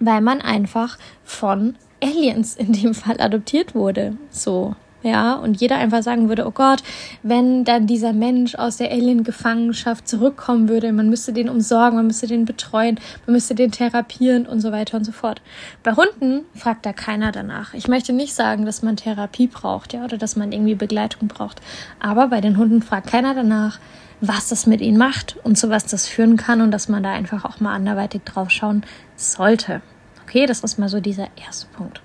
weil 0.00 0.20
man 0.20 0.40
einfach 0.40 0.98
von 1.22 1.76
Aliens 2.02 2.56
in 2.56 2.72
dem 2.72 2.94
Fall 2.94 3.20
adoptiert 3.20 3.76
wurde. 3.76 4.16
So, 4.30 4.74
ja, 5.02 5.34
und 5.34 5.60
jeder 5.60 5.76
einfach 5.76 6.02
sagen 6.02 6.28
würde, 6.28 6.44
oh 6.46 6.50
Gott, 6.50 6.82
wenn 7.22 7.64
dann 7.64 7.86
dieser 7.86 8.12
Mensch 8.12 8.56
aus 8.56 8.78
der 8.78 8.90
Alien-Gefangenschaft 8.90 10.08
zurückkommen 10.08 10.68
würde, 10.68 10.92
man 10.92 11.08
müsste 11.08 11.32
den 11.32 11.48
umsorgen, 11.48 11.96
man 11.96 12.08
müsste 12.08 12.26
den 12.26 12.44
betreuen, 12.44 12.98
man 13.24 13.34
müsste 13.34 13.54
den 13.54 13.70
therapieren 13.70 14.46
und 14.46 14.60
so 14.60 14.72
weiter 14.72 14.96
und 14.96 15.04
so 15.04 15.12
fort. 15.12 15.40
Bei 15.84 15.92
Hunden 15.92 16.42
fragt 16.54 16.84
da 16.84 16.92
keiner 16.92 17.30
danach. 17.30 17.74
Ich 17.74 17.86
möchte 17.86 18.12
nicht 18.12 18.34
sagen, 18.34 18.66
dass 18.66 18.82
man 18.82 18.96
Therapie 18.96 19.46
braucht, 19.46 19.92
ja, 19.92 20.04
oder 20.04 20.18
dass 20.18 20.34
man 20.34 20.50
irgendwie 20.50 20.74
Begleitung 20.74 21.28
braucht. 21.28 21.60
Aber 22.00 22.26
bei 22.26 22.40
den 22.40 22.56
Hunden 22.56 22.82
fragt 22.82 23.06
keiner 23.06 23.34
danach, 23.34 23.78
was 24.20 24.48
das 24.48 24.66
mit 24.66 24.80
ihnen 24.80 24.98
macht 24.98 25.36
und 25.44 25.56
zu 25.56 25.70
was 25.70 25.86
das 25.86 26.08
führen 26.08 26.36
kann 26.36 26.60
und 26.60 26.72
dass 26.72 26.88
man 26.88 27.04
da 27.04 27.12
einfach 27.12 27.44
auch 27.44 27.60
mal 27.60 27.74
anderweitig 27.74 28.22
drauf 28.24 28.50
schauen 28.50 28.82
sollte. 29.14 29.80
Okay, 30.24 30.46
das 30.46 30.60
ist 30.60 30.78
mal 30.78 30.88
so 30.88 31.00
dieser 31.00 31.28
erste 31.36 31.68
Punkt. 31.68 32.02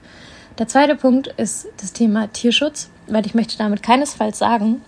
Der 0.59 0.67
zweite 0.67 0.95
Punkt 0.95 1.27
ist 1.27 1.67
das 1.77 1.93
Thema 1.93 2.27
Tierschutz, 2.27 2.89
weil 3.07 3.25
ich 3.25 3.33
möchte 3.33 3.57
damit 3.57 3.81
keinesfalls 3.81 4.37
sagen, 4.37 4.81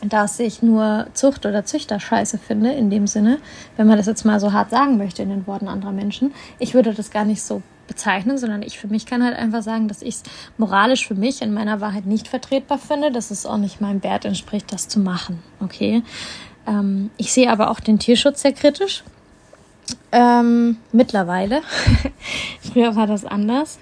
dass 0.00 0.38
ich 0.38 0.62
nur 0.62 1.06
Zucht 1.14 1.44
oder 1.44 1.64
Züchter 1.64 1.98
scheiße 1.98 2.38
finde, 2.38 2.72
in 2.72 2.88
dem 2.88 3.06
Sinne, 3.06 3.38
wenn 3.76 3.86
man 3.86 3.96
das 3.96 4.06
jetzt 4.06 4.24
mal 4.24 4.38
so 4.38 4.52
hart 4.52 4.70
sagen 4.70 4.98
möchte 4.98 5.22
in 5.22 5.28
den 5.28 5.46
Worten 5.46 5.68
anderer 5.68 5.92
Menschen. 5.92 6.32
Ich 6.58 6.74
würde 6.74 6.94
das 6.94 7.10
gar 7.10 7.24
nicht 7.24 7.42
so 7.42 7.62
bezeichnen, 7.88 8.38
sondern 8.38 8.62
ich 8.62 8.78
für 8.78 8.86
mich 8.86 9.06
kann 9.06 9.24
halt 9.24 9.36
einfach 9.36 9.62
sagen, 9.62 9.88
dass 9.88 10.02
ich 10.02 10.16
es 10.16 10.22
moralisch 10.56 11.06
für 11.06 11.14
mich 11.14 11.42
in 11.42 11.52
meiner 11.52 11.80
Wahrheit 11.80 12.06
nicht 12.06 12.28
vertretbar 12.28 12.78
finde, 12.78 13.10
dass 13.10 13.30
es 13.30 13.44
auch 13.44 13.58
nicht 13.58 13.80
meinem 13.80 14.02
Wert 14.04 14.24
entspricht, 14.24 14.72
das 14.72 14.88
zu 14.88 15.00
machen. 15.00 15.42
Okay. 15.60 16.02
Ähm, 16.66 17.10
ich 17.16 17.32
sehe 17.32 17.50
aber 17.50 17.70
auch 17.70 17.80
den 17.80 17.98
Tierschutz 17.98 18.42
sehr 18.42 18.52
kritisch. 18.52 19.02
Ähm, 20.12 20.76
mittlerweile. 20.92 21.62
Früher 22.72 22.94
war 22.94 23.06
das 23.06 23.24
anders. 23.24 23.78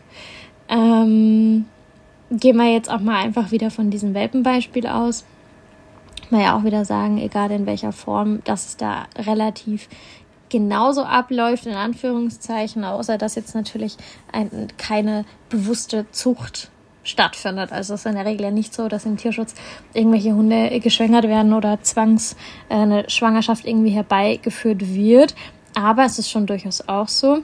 Ähm, 0.70 1.66
gehen 2.30 2.56
wir 2.56 2.72
jetzt 2.72 2.90
auch 2.90 3.00
mal 3.00 3.16
einfach 3.16 3.50
wieder 3.50 3.70
von 3.70 3.90
diesem 3.90 4.14
Welpenbeispiel 4.14 4.86
aus. 4.86 5.24
Mal 6.30 6.42
ja 6.42 6.56
auch 6.56 6.64
wieder 6.64 6.84
sagen, 6.84 7.18
egal 7.18 7.50
in 7.50 7.66
welcher 7.66 7.92
Form, 7.92 8.42
dass 8.44 8.66
es 8.66 8.76
da 8.76 9.06
relativ 9.16 9.88
genauso 10.48 11.04
abläuft, 11.04 11.66
in 11.66 11.74
Anführungszeichen, 11.74 12.84
außer 12.84 13.18
dass 13.18 13.34
jetzt 13.34 13.54
natürlich 13.54 13.96
ein, 14.32 14.68
keine 14.78 15.24
bewusste 15.48 16.10
Zucht 16.12 16.70
stattfindet. 17.02 17.72
Also 17.72 17.94
es 17.94 18.00
ist 18.00 18.06
in 18.06 18.14
der 18.14 18.26
Regel 18.26 18.46
ja 18.46 18.50
nicht 18.50 18.74
so, 18.74 18.88
dass 18.88 19.06
im 19.06 19.16
Tierschutz 19.16 19.54
irgendwelche 19.94 20.34
Hunde 20.34 20.78
geschwängert 20.80 21.24
werden 21.24 21.52
oder 21.52 21.80
zwangs 21.82 22.36
äh, 22.68 22.74
eine 22.74 23.08
Schwangerschaft 23.08 23.64
irgendwie 23.64 23.90
herbeigeführt 23.90 24.94
wird. 24.94 25.34
aber 25.74 26.04
es 26.04 26.18
ist 26.18 26.30
schon 26.30 26.46
durchaus 26.46 26.86
auch 26.88 27.08
so, 27.08 27.42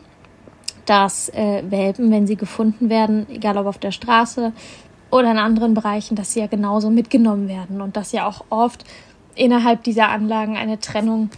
dass 0.87 1.29
äh, 1.31 1.63
Welpen, 1.69 2.11
wenn 2.11 2.27
sie 2.27 2.37
gefunden 2.37 2.89
werden, 2.89 3.27
egal 3.31 3.59
ob 3.59 3.67
auf 3.67 3.79
der 3.79 3.93
Straße 3.93 4.53
oder 5.11 5.31
in 5.31 5.39
anderen 5.39 5.75
Bereichen, 5.75 6.17
dass 6.17 6.33
sie 6.33 6.41
ja 6.41 6.47
genauso 6.47 6.91
mitgenommen 6.91 7.49
werden 7.49 7.81
und 7.81 7.97
dass 7.97 8.13
ja 8.13 8.27
auch 8.27 8.45
oft 8.51 8.85
innerhalb 9.35 9.83
dieser 9.85 10.09
Anlagen 10.09 10.57
eine 10.57 10.81
Trennung 10.81 11.31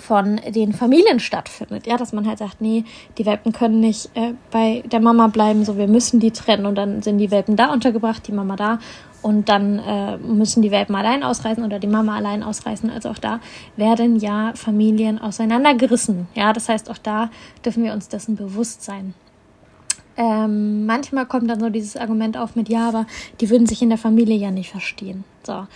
von 0.00 0.40
den 0.48 0.72
Familien 0.72 1.20
stattfindet. 1.20 1.86
Ja, 1.86 1.96
dass 1.96 2.12
man 2.12 2.26
halt 2.26 2.38
sagt, 2.38 2.60
nee, 2.60 2.84
die 3.18 3.26
Welpen 3.26 3.52
können 3.52 3.80
nicht 3.80 4.10
äh, 4.14 4.34
bei 4.50 4.82
der 4.86 5.00
Mama 5.00 5.28
bleiben, 5.28 5.64
so 5.64 5.76
wir 5.76 5.88
müssen 5.88 6.20
die 6.20 6.30
trennen 6.30 6.66
und 6.66 6.76
dann 6.76 7.02
sind 7.02 7.18
die 7.18 7.30
Welpen 7.30 7.56
da 7.56 7.72
untergebracht, 7.72 8.26
die 8.26 8.32
Mama 8.32 8.56
da 8.56 8.78
und 9.26 9.48
dann 9.48 9.80
äh, 9.80 10.18
müssen 10.18 10.62
die 10.62 10.70
Welpen 10.70 10.94
allein 10.94 11.24
ausreisen 11.24 11.64
oder 11.64 11.80
die 11.80 11.88
Mama 11.88 12.14
allein 12.14 12.44
ausreisen. 12.44 12.90
Also 12.90 13.08
auch 13.08 13.18
da 13.18 13.40
werden 13.76 14.20
ja 14.20 14.52
Familien 14.54 15.20
auseinandergerissen. 15.20 16.28
Ja, 16.36 16.52
das 16.52 16.68
heißt, 16.68 16.88
auch 16.88 16.98
da 16.98 17.30
dürfen 17.64 17.82
wir 17.82 17.92
uns 17.92 18.06
dessen 18.06 18.36
bewusst 18.36 18.84
sein. 18.84 19.14
Ähm, 20.16 20.86
manchmal 20.86 21.26
kommt 21.26 21.50
dann 21.50 21.58
so 21.58 21.70
dieses 21.70 21.96
Argument 21.96 22.36
auf 22.36 22.54
mit, 22.54 22.68
ja, 22.68 22.86
aber 22.86 23.04
die 23.40 23.50
würden 23.50 23.66
sich 23.66 23.82
in 23.82 23.88
der 23.88 23.98
Familie 23.98 24.36
ja 24.36 24.52
nicht 24.52 24.70
verstehen. 24.70 25.24
So 25.42 25.66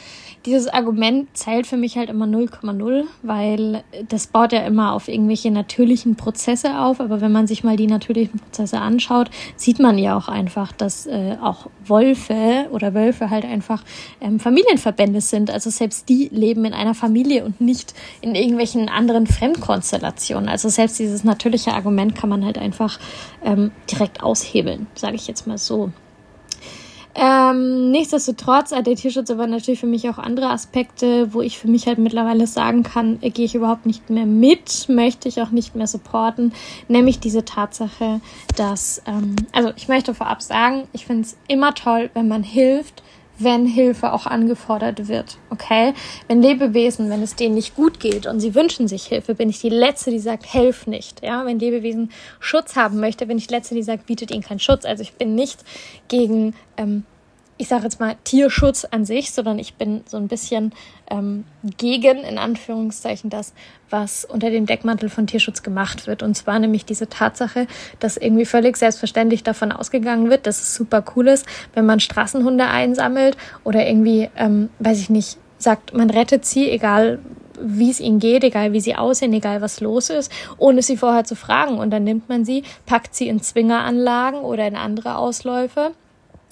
dieses 0.47 0.69
Argument 0.69 1.29
zählt 1.37 1.67
für 1.67 1.77
mich 1.77 1.99
halt 1.99 2.09
immer 2.09 2.25
0,0, 2.25 3.05
weil 3.23 3.85
das 4.09 4.27
baut 4.27 4.53
ja 4.53 4.61
immer 4.61 4.93
auf 4.93 5.09
irgendwelche 5.09 5.51
natürlichen 5.51 6.17
Prozesse 6.17 6.79
auf. 6.81 7.01
Aber 7.01 7.21
wenn 7.21 7.33
man 7.33 7.47
sich 7.47 7.63
mal 7.63 7.77
die 7.77 7.87
natürlichen 7.87 8.41
Prozesse 8.41 8.79
anschaut, 8.79 9.31
sieht 9.57 9.79
man 9.81 9.99
ja 9.99 10.17
auch 10.17 10.29
einfach, 10.29 10.73
dass 10.73 11.07
äh, 11.07 11.37
auch 11.43 11.67
Wölfe 11.85 12.69
oder 12.71 12.95
Wölfe 12.95 13.31
halt 13.31 13.45
einfach 13.45 13.83
ähm, 14.21 14.41
Familienverbände 14.41 15.21
sind. 15.21 15.51
Also 15.51 15.69
selbst 15.69 16.09
die 16.09 16.29
leben 16.33 16.65
in 16.65 16.73
einer 16.73 16.95
Familie 16.95 17.45
und 17.45 17.61
nicht 17.61 17.95
in 18.21 18.35
irgendwelchen 18.35 18.89
anderen 18.89 19.27
Fremdkonstellationen. 19.27 20.49
Also 20.49 20.69
selbst 20.69 20.99
dieses 20.99 21.23
natürliche 21.23 21.75
Argument 21.75 22.15
kann 22.15 22.31
man 22.31 22.45
halt 22.45 22.57
einfach 22.57 22.99
ähm, 23.45 23.73
direkt 23.91 24.23
aushebeln, 24.23 24.87
sage 24.95 25.17
ich 25.17 25.27
jetzt 25.27 25.47
mal 25.47 25.59
so. 25.59 25.91
Ähm, 27.15 27.91
nichtsdestotrotz 27.91 28.71
hat 28.73 28.87
der 28.87 28.95
Tierschutz 28.95 29.31
aber 29.31 29.47
natürlich 29.47 29.81
für 29.81 29.87
mich 29.87 30.09
auch 30.09 30.19
andere 30.19 30.49
Aspekte, 30.51 31.35
wo 31.35 31.43
ich 31.43 31.59
für 31.59 31.69
mich 31.69 31.87
halt 31.87 31.99
mittlerweile 31.99 32.47
sagen 32.47 32.85
kann, 32.85 33.19
äh, 33.21 33.31
gehe 33.31 33.45
ich 33.45 33.55
überhaupt 33.55 33.85
nicht 33.85 34.11
mehr 34.11 34.27
mit, 34.27 34.89
möchte 34.89 35.29
ich 35.29 35.43
auch 35.43 35.51
nicht 35.51 35.75
mehr 35.75 35.89
supporten, 35.89 36.53
nämlich 36.89 37.19
diese 37.19 37.45
Tatsache, 37.45 38.21
dass, 38.57 39.03
ähm, 39.07 39.35
also 39.53 39.73
ich 39.77 39.89
möchte 39.89 40.15
vorab 40.15 40.41
sagen, 40.41 40.85
ich 40.93 41.05
finde 41.05 41.23
es 41.23 41.37
immer 41.49 41.75
toll, 41.75 42.11
wenn 42.15 42.29
man 42.29 42.45
hilft, 42.45 43.03
wenn 43.43 43.67
Hilfe 43.67 44.13
auch 44.13 44.27
angefordert 44.27 45.09
wird. 45.09 45.39
Okay? 45.51 45.95
Wenn 46.29 46.43
Lebewesen, 46.43 47.11
wenn 47.11 47.23
es 47.23 47.37
denen 47.37 47.55
nicht 47.55 47.75
gut 47.75 48.01
geht 48.01 48.27
und 48.27 48.41
sie 48.41 48.55
wünschen 48.55 48.89
sich 48.89 49.05
Hilfe, 49.07 49.35
bin 49.35 49.49
ich 49.49 49.61
die 49.61 49.69
Letzte, 49.69 50.11
die 50.11 50.19
sagt, 50.19 50.53
helf 50.53 50.87
nicht. 50.87 51.23
Ja? 51.23 51.45
Wenn 51.47 51.59
Lebewesen 51.59 52.11
Schutz 52.39 52.77
haben 52.77 53.01
möchte, 53.01 53.27
bin 53.27 53.39
ich 53.39 53.47
die 53.47 53.55
Letzte, 53.55 53.75
die 53.75 53.83
sagt, 53.83 54.07
bietet 54.07 54.31
ihnen 54.31 54.43
keinen 54.43 54.61
Schutz. 54.61 54.85
Also 54.85 55.03
ich 55.03 55.15
bin 55.15 55.35
nicht 55.35 55.61
gegen 56.09 56.55
ähm, 56.77 57.05
ich 57.61 57.69
sage 57.69 57.85
jetzt 57.85 58.01
mal, 58.01 58.17
Tierschutz 58.25 58.87
an 58.87 59.05
sich, 59.05 59.33
sondern 59.33 59.59
ich 59.59 59.75
bin 59.75 60.01
so 60.07 60.17
ein 60.17 60.29
bisschen 60.29 60.73
ähm, 61.11 61.45
gegen, 61.77 62.19
in 62.19 62.39
Anführungszeichen, 62.39 63.31
das, 63.31 63.53
was 63.91 64.25
unter 64.25 64.51
dem 64.51 64.67
Deckmantel 64.67 65.09
von 65.09 65.27
Tierschutz 65.27 65.63
gemacht 65.63 66.07
wird. 66.07 66.23
Und 66.23 66.37
zwar 66.37 66.59
nämlich 66.59 66.85
diese 66.85 67.09
Tatsache, 67.09 67.67
dass 67.99 68.17
irgendwie 68.17 68.47
völlig 68.47 68.77
selbstverständlich 68.77 69.43
davon 69.43 69.73
ausgegangen 69.73 70.31
wird, 70.31 70.47
dass 70.47 70.61
es 70.61 70.75
super 70.75 71.05
cool 71.15 71.29
ist, 71.29 71.47
wenn 71.75 71.87
man 71.87 72.01
Straßenhunde 72.01 72.67
einsammelt 72.67 73.37
oder 73.65 73.87
irgendwie, 73.87 74.31
ähm, 74.37 74.71
weiß 74.79 75.01
ich 75.01 75.11
nicht, 75.11 75.39
sagt, 75.59 75.93
man 75.93 76.11
rettet 76.11 76.47
sie, 76.47 76.71
egal 76.71 77.19
wie 77.63 77.91
es 77.91 78.01
ihnen 78.01 78.21
geht, 78.21 78.43
egal 78.43 78.73
wie 78.73 78.81
sie 78.81 78.97
aussehen, 78.97 79.35
egal 79.35 79.61
was 79.61 79.81
los 79.81 80.09
ist, 80.09 80.33
ohne 80.57 80.81
sie 80.81 80.97
vorher 80.97 81.25
zu 81.25 81.35
fragen. 81.37 81.79
Und 81.79 81.91
dann 81.91 82.05
nimmt 82.05 82.29
man 82.29 82.45
sie, 82.45 82.63
packt 82.87 83.15
sie 83.15 83.29
in 83.29 83.43
Zwingeranlagen 83.43 84.41
oder 84.41 84.67
in 84.67 84.77
andere 84.77 85.17
Ausläufe 85.17 85.93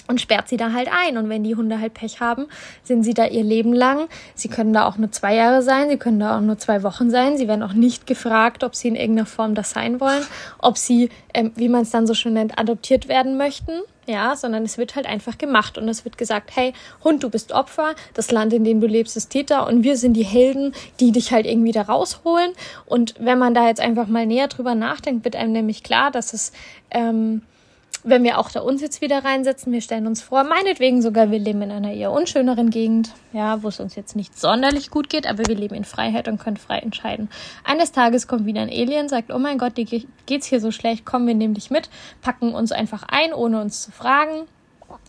und 0.08 0.20
sperrt 0.20 0.48
sie 0.48 0.56
da 0.56 0.72
halt 0.72 0.88
ein. 0.90 1.16
Und 1.16 1.28
wenn 1.28 1.44
die 1.44 1.54
Hunde 1.54 1.80
halt 1.80 1.94
Pech 1.94 2.20
haben, 2.20 2.46
sind 2.82 3.04
sie 3.04 3.14
da 3.14 3.26
ihr 3.26 3.44
Leben 3.44 3.72
lang. 3.72 4.08
Sie 4.34 4.48
können 4.48 4.72
da 4.72 4.86
auch 4.86 4.96
nur 4.96 5.12
zwei 5.12 5.34
Jahre 5.34 5.62
sein, 5.62 5.88
sie 5.88 5.98
können 5.98 6.18
da 6.18 6.36
auch 6.36 6.40
nur 6.40 6.58
zwei 6.58 6.82
Wochen 6.82 7.10
sein. 7.10 7.36
Sie 7.36 7.46
werden 7.46 7.62
auch 7.62 7.74
nicht 7.74 8.06
gefragt, 8.06 8.64
ob 8.64 8.74
sie 8.74 8.88
in 8.88 8.96
irgendeiner 8.96 9.26
Form 9.26 9.54
das 9.54 9.70
sein 9.70 10.00
wollen, 10.00 10.24
ob 10.58 10.78
sie, 10.78 11.10
ähm, 11.34 11.52
wie 11.54 11.68
man 11.68 11.82
es 11.82 11.90
dann 11.90 12.06
so 12.06 12.14
schön 12.14 12.32
nennt, 12.32 12.58
adoptiert 12.58 13.08
werden 13.08 13.36
möchten. 13.36 13.72
Ja, 14.06 14.36
sondern 14.36 14.64
es 14.64 14.78
wird 14.78 14.96
halt 14.96 15.04
einfach 15.04 15.36
gemacht 15.36 15.76
und 15.76 15.86
es 15.86 16.06
wird 16.06 16.16
gesagt, 16.16 16.56
hey, 16.56 16.72
Hund, 17.04 17.22
du 17.22 17.28
bist 17.28 17.52
Opfer, 17.52 17.94
das 18.14 18.30
Land, 18.30 18.54
in 18.54 18.64
dem 18.64 18.80
du 18.80 18.86
lebst, 18.86 19.18
ist 19.18 19.28
Täter 19.28 19.66
und 19.66 19.82
wir 19.82 19.98
sind 19.98 20.14
die 20.14 20.24
Helden, 20.24 20.72
die 20.98 21.12
dich 21.12 21.30
halt 21.30 21.44
irgendwie 21.44 21.72
da 21.72 21.82
rausholen. 21.82 22.52
Und 22.86 23.16
wenn 23.18 23.38
man 23.38 23.52
da 23.52 23.66
jetzt 23.66 23.82
einfach 23.82 24.06
mal 24.06 24.24
näher 24.24 24.48
drüber 24.48 24.74
nachdenkt, 24.74 25.26
wird 25.26 25.36
einem 25.36 25.52
nämlich 25.52 25.82
klar, 25.82 26.10
dass 26.10 26.32
es 26.32 26.52
ähm, 26.90 27.42
wenn 28.08 28.24
wir 28.24 28.38
auch 28.38 28.50
da 28.50 28.60
uns 28.60 28.80
jetzt 28.80 29.00
wieder 29.00 29.24
reinsetzen, 29.24 29.72
wir 29.72 29.80
stellen 29.80 30.06
uns 30.06 30.22
vor, 30.22 30.44
meinetwegen 30.44 31.02
sogar, 31.02 31.30
wir 31.30 31.38
leben 31.38 31.62
in 31.62 31.70
einer 31.70 31.92
eher 31.92 32.12
unschöneren 32.12 32.70
Gegend, 32.70 33.10
ja, 33.32 33.62
wo 33.62 33.68
es 33.68 33.80
uns 33.80 33.94
jetzt 33.94 34.16
nicht 34.16 34.38
sonderlich 34.38 34.90
gut 34.90 35.08
geht, 35.08 35.26
aber 35.26 35.46
wir 35.46 35.56
leben 35.56 35.74
in 35.74 35.84
Freiheit 35.84 36.28
und 36.28 36.38
können 36.38 36.56
frei 36.56 36.78
entscheiden. 36.78 37.28
Eines 37.64 37.92
Tages 37.92 38.26
kommt 38.26 38.46
wieder 38.46 38.62
ein 38.62 38.70
Alien, 38.70 39.08
sagt, 39.08 39.32
oh 39.32 39.38
mein 39.38 39.58
Gott, 39.58 39.76
dir 39.76 39.86
geht's 40.26 40.46
hier 40.46 40.60
so 40.60 40.70
schlecht, 40.70 41.04
komm, 41.04 41.26
wir 41.26 41.34
nehmen 41.34 41.54
dich 41.54 41.70
mit, 41.70 41.90
packen 42.22 42.54
uns 42.54 42.72
einfach 42.72 43.04
ein, 43.08 43.32
ohne 43.32 43.60
uns 43.60 43.82
zu 43.82 43.92
fragen, 43.92 44.46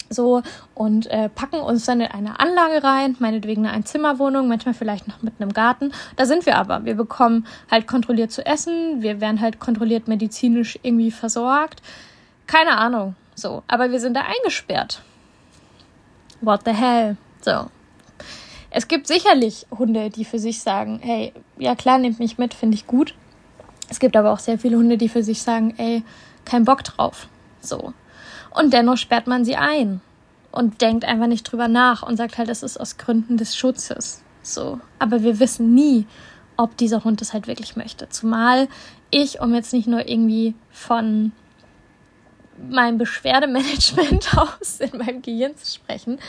so 0.09 0.41
und 0.73 1.07
äh, 1.07 1.29
packen 1.29 1.59
uns 1.59 1.85
dann 1.85 2.01
in 2.01 2.07
eine 2.07 2.39
Anlage 2.39 2.83
rein, 2.83 3.15
meinetwegen 3.19 3.65
eine 3.65 3.75
Einzimmerwohnung, 3.75 4.47
manchmal 4.47 4.73
vielleicht 4.73 5.07
noch 5.07 5.21
mit 5.21 5.33
einem 5.39 5.53
Garten. 5.53 5.91
Da 6.15 6.25
sind 6.25 6.45
wir 6.45 6.57
aber. 6.57 6.85
Wir 6.85 6.95
bekommen 6.95 7.45
halt 7.69 7.87
kontrolliert 7.87 8.31
zu 8.31 8.45
essen, 8.45 9.01
wir 9.01 9.21
werden 9.21 9.41
halt 9.41 9.59
kontrolliert 9.59 10.07
medizinisch 10.07 10.79
irgendwie 10.81 11.11
versorgt. 11.11 11.81
Keine 12.49 12.79
Ahnung. 12.79 13.15
So. 13.35 13.61
Aber 13.67 13.91
wir 13.91 13.99
sind 13.99 14.15
da 14.15 14.21
eingesperrt. 14.21 15.03
What 16.41 16.61
the 16.65 16.71
hell? 16.71 17.15
So. 17.41 17.67
Es 18.71 18.87
gibt 18.87 19.05
sicherlich 19.05 19.67
Hunde, 19.69 20.09
die 20.09 20.25
für 20.25 20.39
sich 20.39 20.59
sagen, 20.61 20.99
hey, 21.03 21.31
ja 21.59 21.75
klar, 21.75 21.99
nehmt 21.99 22.17
mich 22.17 22.39
mit, 22.39 22.55
finde 22.55 22.73
ich 22.73 22.87
gut. 22.87 23.13
Es 23.87 23.99
gibt 23.99 24.17
aber 24.17 24.31
auch 24.31 24.39
sehr 24.39 24.57
viele 24.57 24.77
Hunde, 24.77 24.97
die 24.97 25.09
für 25.09 25.21
sich 25.21 25.43
sagen, 25.43 25.75
ey, 25.77 26.03
kein 26.43 26.65
Bock 26.65 26.83
drauf. 26.83 27.27
So. 27.61 27.93
Und 28.49 28.73
dennoch 28.73 28.97
sperrt 28.97 29.27
man 29.27 29.45
sie 29.45 29.55
ein 29.55 30.01
und 30.51 30.81
denkt 30.81 31.05
einfach 31.05 31.27
nicht 31.27 31.43
drüber 31.43 31.67
nach 31.67 32.01
und 32.01 32.17
sagt 32.17 32.39
halt, 32.39 32.49
es 32.49 32.63
ist 32.63 32.79
aus 32.79 32.97
Gründen 32.97 33.37
des 33.37 33.55
Schutzes. 33.55 34.23
So. 34.41 34.79
Aber 34.97 35.21
wir 35.21 35.39
wissen 35.39 35.75
nie, 35.75 36.07
ob 36.57 36.75
dieser 36.77 37.03
Hund 37.03 37.21
es 37.21 37.31
halt 37.31 37.45
wirklich 37.45 37.75
möchte. 37.75 38.09
Zumal 38.09 38.67
ich, 39.11 39.39
um 39.39 39.53
jetzt 39.53 39.71
nicht 39.71 39.87
nur 39.87 40.07
irgendwie 40.09 40.55
von 40.71 41.31
meinem 42.69 42.97
Beschwerdemanagement 42.97 44.37
aus 44.37 44.79
in 44.79 44.97
meinem 44.97 45.21
Gehirn 45.21 45.55
zu 45.55 45.71
sprechen, 45.75 46.19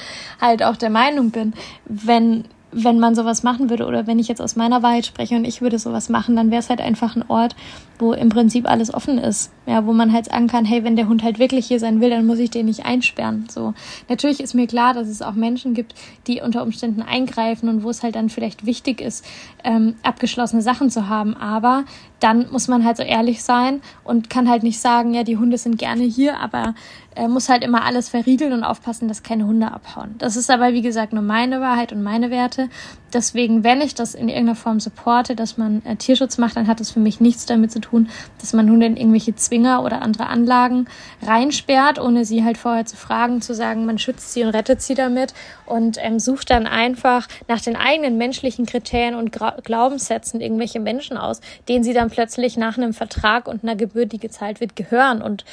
halt 0.40 0.62
auch 0.62 0.76
der 0.76 0.90
Meinung 0.90 1.30
bin, 1.30 1.54
wenn 1.86 2.44
wenn 2.72 2.98
man 2.98 3.14
sowas 3.14 3.42
machen 3.42 3.70
würde 3.70 3.86
oder 3.86 4.06
wenn 4.06 4.18
ich 4.18 4.28
jetzt 4.28 4.40
aus 4.40 4.56
meiner 4.56 4.82
Wahrheit 4.82 5.06
spreche 5.06 5.36
und 5.36 5.44
ich 5.44 5.60
würde 5.60 5.78
sowas 5.78 6.08
machen, 6.08 6.36
dann 6.36 6.50
wäre 6.50 6.60
es 6.60 6.70
halt 6.70 6.80
einfach 6.80 7.16
ein 7.16 7.24
Ort, 7.28 7.56
wo 7.98 8.12
im 8.12 8.28
Prinzip 8.28 8.68
alles 8.68 8.92
offen 8.92 9.18
ist. 9.18 9.52
Ja, 9.66 9.86
wo 9.86 9.92
man 9.92 10.12
halt 10.12 10.26
sagen 10.26 10.46
kann, 10.46 10.64
hey, 10.64 10.84
wenn 10.84 10.96
der 10.96 11.08
Hund 11.08 11.22
halt 11.22 11.38
wirklich 11.38 11.66
hier 11.66 11.80
sein 11.80 12.00
will, 12.00 12.10
dann 12.10 12.26
muss 12.26 12.38
ich 12.38 12.50
den 12.50 12.66
nicht 12.66 12.84
einsperren. 12.84 13.46
So. 13.50 13.74
Natürlich 14.08 14.40
ist 14.40 14.54
mir 14.54 14.66
klar, 14.66 14.94
dass 14.94 15.08
es 15.08 15.22
auch 15.22 15.34
Menschen 15.34 15.74
gibt, 15.74 15.94
die 16.26 16.40
unter 16.40 16.62
Umständen 16.62 17.02
eingreifen 17.02 17.68
und 17.68 17.82
wo 17.82 17.90
es 17.90 18.02
halt 18.02 18.14
dann 18.14 18.28
vielleicht 18.28 18.66
wichtig 18.66 19.00
ist, 19.00 19.24
ähm, 19.64 19.94
abgeschlossene 20.02 20.62
Sachen 20.62 20.90
zu 20.90 21.08
haben. 21.08 21.36
Aber 21.36 21.84
dann 22.20 22.50
muss 22.50 22.68
man 22.68 22.84
halt 22.84 22.96
so 22.96 23.02
ehrlich 23.02 23.42
sein 23.42 23.80
und 24.04 24.30
kann 24.30 24.48
halt 24.48 24.62
nicht 24.62 24.80
sagen, 24.80 25.14
ja, 25.14 25.24
die 25.24 25.36
Hunde 25.36 25.58
sind 25.58 25.78
gerne 25.78 26.04
hier, 26.04 26.38
aber 26.38 26.74
äh, 27.20 27.28
muss 27.28 27.50
halt 27.50 27.62
immer 27.62 27.84
alles 27.84 28.08
verriegeln 28.08 28.54
und 28.54 28.64
aufpassen, 28.64 29.06
dass 29.06 29.22
keine 29.22 29.46
Hunde 29.46 29.70
abhauen. 29.70 30.14
Das 30.16 30.36
ist 30.36 30.50
aber, 30.50 30.72
wie 30.72 30.80
gesagt, 30.80 31.12
nur 31.12 31.22
meine 31.22 31.60
Wahrheit 31.60 31.92
und 31.92 32.02
meine 32.02 32.30
Werte. 32.30 32.70
Deswegen, 33.12 33.62
wenn 33.62 33.82
ich 33.82 33.94
das 33.94 34.14
in 34.14 34.28
irgendeiner 34.28 34.54
Form 34.54 34.80
supporte, 34.80 35.36
dass 35.36 35.58
man 35.58 35.82
äh, 35.84 35.96
Tierschutz 35.96 36.38
macht, 36.38 36.56
dann 36.56 36.66
hat 36.66 36.80
das 36.80 36.90
für 36.90 37.00
mich 37.00 37.20
nichts 37.20 37.44
damit 37.44 37.72
zu 37.72 37.80
tun, 37.80 38.08
dass 38.40 38.54
man 38.54 38.70
Hunde 38.70 38.86
in 38.86 38.96
irgendwelche 38.96 39.34
Zwinger 39.34 39.84
oder 39.84 40.00
andere 40.00 40.28
Anlagen 40.28 40.86
reinsperrt, 41.22 41.98
ohne 41.98 42.24
sie 42.24 42.42
halt 42.42 42.56
vorher 42.56 42.86
zu 42.86 42.96
fragen, 42.96 43.42
zu 43.42 43.54
sagen, 43.54 43.84
man 43.84 43.98
schützt 43.98 44.32
sie 44.32 44.42
und 44.44 44.50
rettet 44.50 44.80
sie 44.80 44.94
damit 44.94 45.34
und 45.66 45.98
ähm, 46.00 46.18
sucht 46.18 46.48
dann 46.48 46.66
einfach 46.66 47.28
nach 47.48 47.60
den 47.60 47.76
eigenen 47.76 48.16
menschlichen 48.16 48.64
Kriterien 48.64 49.14
und 49.14 49.30
Gra 49.30 49.56
Glaubenssätzen 49.62 50.40
irgendwelche 50.40 50.80
Menschen 50.80 51.18
aus, 51.18 51.40
denen 51.68 51.84
sie 51.84 51.92
dann 51.92 52.08
plötzlich 52.08 52.56
nach 52.56 52.78
einem 52.78 52.94
Vertrag 52.94 53.46
und 53.46 53.62
einer 53.62 53.76
Gebühr, 53.76 54.06
die 54.06 54.18
gezahlt 54.18 54.60
wird, 54.60 54.74
gehören 54.74 55.20
und 55.20 55.44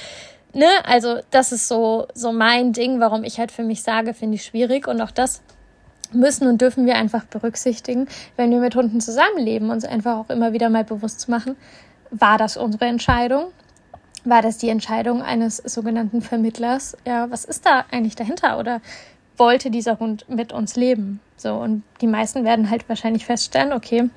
ne, 0.53 0.67
also 0.85 1.19
das 1.31 1.51
ist 1.51 1.67
so, 1.67 2.07
so 2.13 2.31
mein 2.31 2.73
Ding, 2.73 2.99
warum 2.99 3.23
ich 3.23 3.39
halt 3.39 3.51
für 3.51 3.63
mich 3.63 3.83
sage, 3.83 4.13
finde 4.13 4.35
ich 4.35 4.43
schwierig 4.43 4.87
und 4.87 5.01
auch 5.01 5.11
das 5.11 5.41
müssen 6.11 6.47
und 6.47 6.61
dürfen 6.61 6.85
wir 6.85 6.95
einfach 6.95 7.25
berücksichtigen, 7.25 8.07
wenn 8.35 8.51
wir 8.51 8.59
mit 8.59 8.75
Hunden 8.75 9.01
zusammenleben, 9.01 9.69
uns 9.69 9.85
einfach 9.85 10.17
auch 10.17 10.29
immer 10.29 10.53
wieder 10.53 10.69
mal 10.69 10.83
bewusst 10.83 11.21
zu 11.21 11.31
machen, 11.31 11.55
war 12.11 12.37
das 12.37 12.57
unsere 12.57 12.85
Entscheidung? 12.85 13.47
War 14.23 14.41
das 14.41 14.57
die 14.57 14.69
Entscheidung 14.69 15.21
eines 15.21 15.57
sogenannten 15.57 16.21
Vermittlers? 16.21 16.97
Ja, 17.05 17.29
was 17.29 17.45
ist 17.45 17.65
da 17.65 17.85
eigentlich 17.91 18.15
dahinter? 18.15 18.59
Oder 18.59 18.81
wollte 19.37 19.69
dieser 19.69 19.99
Hund 19.99 20.27
mit 20.29 20.51
uns 20.51 20.75
leben? 20.75 21.19
So, 21.37 21.55
und 21.55 21.83
die 22.01 22.07
meisten 22.07 22.43
werden 22.43 22.69
halt 22.69 22.87
wahrscheinlich 22.89 23.25
feststellen, 23.25 23.73
okay, 23.73 24.09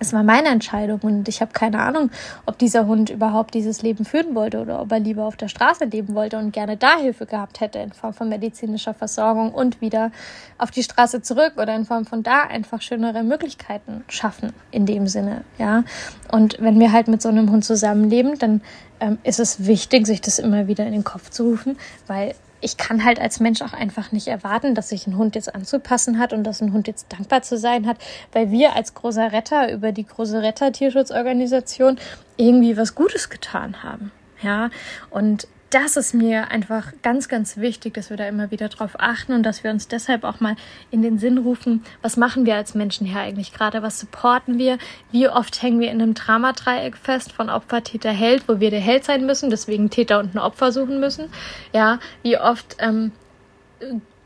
es 0.00 0.14
war 0.14 0.22
meine 0.22 0.48
Entscheidung 0.48 1.00
und 1.02 1.28
ich 1.28 1.40
habe 1.40 1.52
keine 1.52 1.78
Ahnung, 1.78 2.10
ob 2.46 2.58
dieser 2.58 2.86
Hund 2.86 3.10
überhaupt 3.10 3.54
dieses 3.54 3.82
Leben 3.82 4.04
führen 4.04 4.34
wollte 4.34 4.60
oder 4.60 4.80
ob 4.80 4.90
er 4.90 4.98
lieber 4.98 5.24
auf 5.24 5.36
der 5.36 5.48
Straße 5.48 5.84
leben 5.84 6.14
wollte 6.14 6.38
und 6.38 6.52
gerne 6.52 6.78
da 6.78 6.96
Hilfe 6.96 7.26
gehabt 7.26 7.60
hätte 7.60 7.78
in 7.78 7.92
Form 7.92 8.14
von 8.14 8.30
medizinischer 8.30 8.94
Versorgung 8.94 9.52
und 9.52 9.80
wieder 9.82 10.10
auf 10.56 10.70
die 10.70 10.82
Straße 10.82 11.20
zurück 11.20 11.52
oder 11.56 11.76
in 11.76 11.84
Form 11.84 12.06
von 12.06 12.22
da 12.22 12.42
einfach 12.42 12.80
schönere 12.80 13.22
Möglichkeiten 13.22 14.02
schaffen 14.08 14.54
in 14.70 14.86
dem 14.86 15.06
Sinne, 15.06 15.44
ja. 15.58 15.84
Und 16.32 16.56
wenn 16.60 16.80
wir 16.80 16.92
halt 16.92 17.08
mit 17.08 17.20
so 17.20 17.28
einem 17.28 17.50
Hund 17.50 17.64
zusammenleben, 17.64 18.38
dann 18.38 18.62
ähm, 19.00 19.18
ist 19.22 19.38
es 19.38 19.66
wichtig, 19.66 20.06
sich 20.06 20.22
das 20.22 20.38
immer 20.38 20.66
wieder 20.66 20.86
in 20.86 20.92
den 20.92 21.04
Kopf 21.04 21.28
zu 21.28 21.44
rufen, 21.44 21.76
weil 22.06 22.34
ich 22.60 22.76
kann 22.76 23.04
halt 23.04 23.20
als 23.20 23.40
Mensch 23.40 23.62
auch 23.62 23.72
einfach 23.72 24.12
nicht 24.12 24.28
erwarten, 24.28 24.74
dass 24.74 24.90
sich 24.90 25.06
ein 25.06 25.16
Hund 25.16 25.34
jetzt 25.34 25.54
anzupassen 25.54 26.18
hat 26.18 26.32
und 26.32 26.44
dass 26.44 26.60
ein 26.60 26.72
Hund 26.72 26.86
jetzt 26.86 27.06
dankbar 27.12 27.42
zu 27.42 27.56
sein 27.58 27.86
hat, 27.86 27.98
weil 28.32 28.50
wir 28.50 28.76
als 28.76 28.94
großer 28.94 29.32
Retter 29.32 29.72
über 29.72 29.92
die 29.92 30.06
große 30.06 30.42
Retter 30.42 30.72
Tierschutzorganisation 30.72 31.98
irgendwie 32.36 32.76
was 32.76 32.94
Gutes 32.94 33.30
getan 33.30 33.82
haben. 33.82 34.12
Ja, 34.42 34.70
und 35.10 35.46
das 35.70 35.96
ist 35.96 36.14
mir 36.14 36.50
einfach 36.50 36.92
ganz, 37.02 37.28
ganz 37.28 37.56
wichtig, 37.56 37.94
dass 37.94 38.10
wir 38.10 38.16
da 38.16 38.26
immer 38.26 38.50
wieder 38.50 38.68
drauf 38.68 38.96
achten 38.98 39.32
und 39.32 39.44
dass 39.44 39.62
wir 39.62 39.70
uns 39.70 39.86
deshalb 39.86 40.24
auch 40.24 40.40
mal 40.40 40.56
in 40.90 41.00
den 41.00 41.18
Sinn 41.18 41.38
rufen, 41.38 41.84
was 42.02 42.16
machen 42.16 42.44
wir 42.44 42.56
als 42.56 42.74
Menschen 42.74 43.06
hier 43.06 43.20
eigentlich 43.20 43.52
gerade? 43.52 43.82
Was 43.82 44.00
supporten 44.00 44.58
wir? 44.58 44.78
Wie 45.12 45.28
oft 45.28 45.62
hängen 45.62 45.78
wir 45.78 45.90
in 45.90 46.02
einem 46.02 46.14
Dramadreieck 46.14 46.96
fest 46.96 47.32
von 47.32 47.48
Opfer, 47.48 47.84
Täter, 47.84 48.10
Held, 48.10 48.48
wo 48.48 48.58
wir 48.58 48.70
der 48.70 48.80
Held 48.80 49.04
sein 49.04 49.26
müssen, 49.26 49.48
deswegen 49.48 49.90
Täter 49.90 50.18
und 50.18 50.34
ein 50.34 50.38
Opfer 50.38 50.72
suchen 50.72 50.98
müssen? 50.98 51.30
Ja, 51.72 52.00
wie 52.22 52.36
oft 52.36 52.76
ähm, 52.80 53.12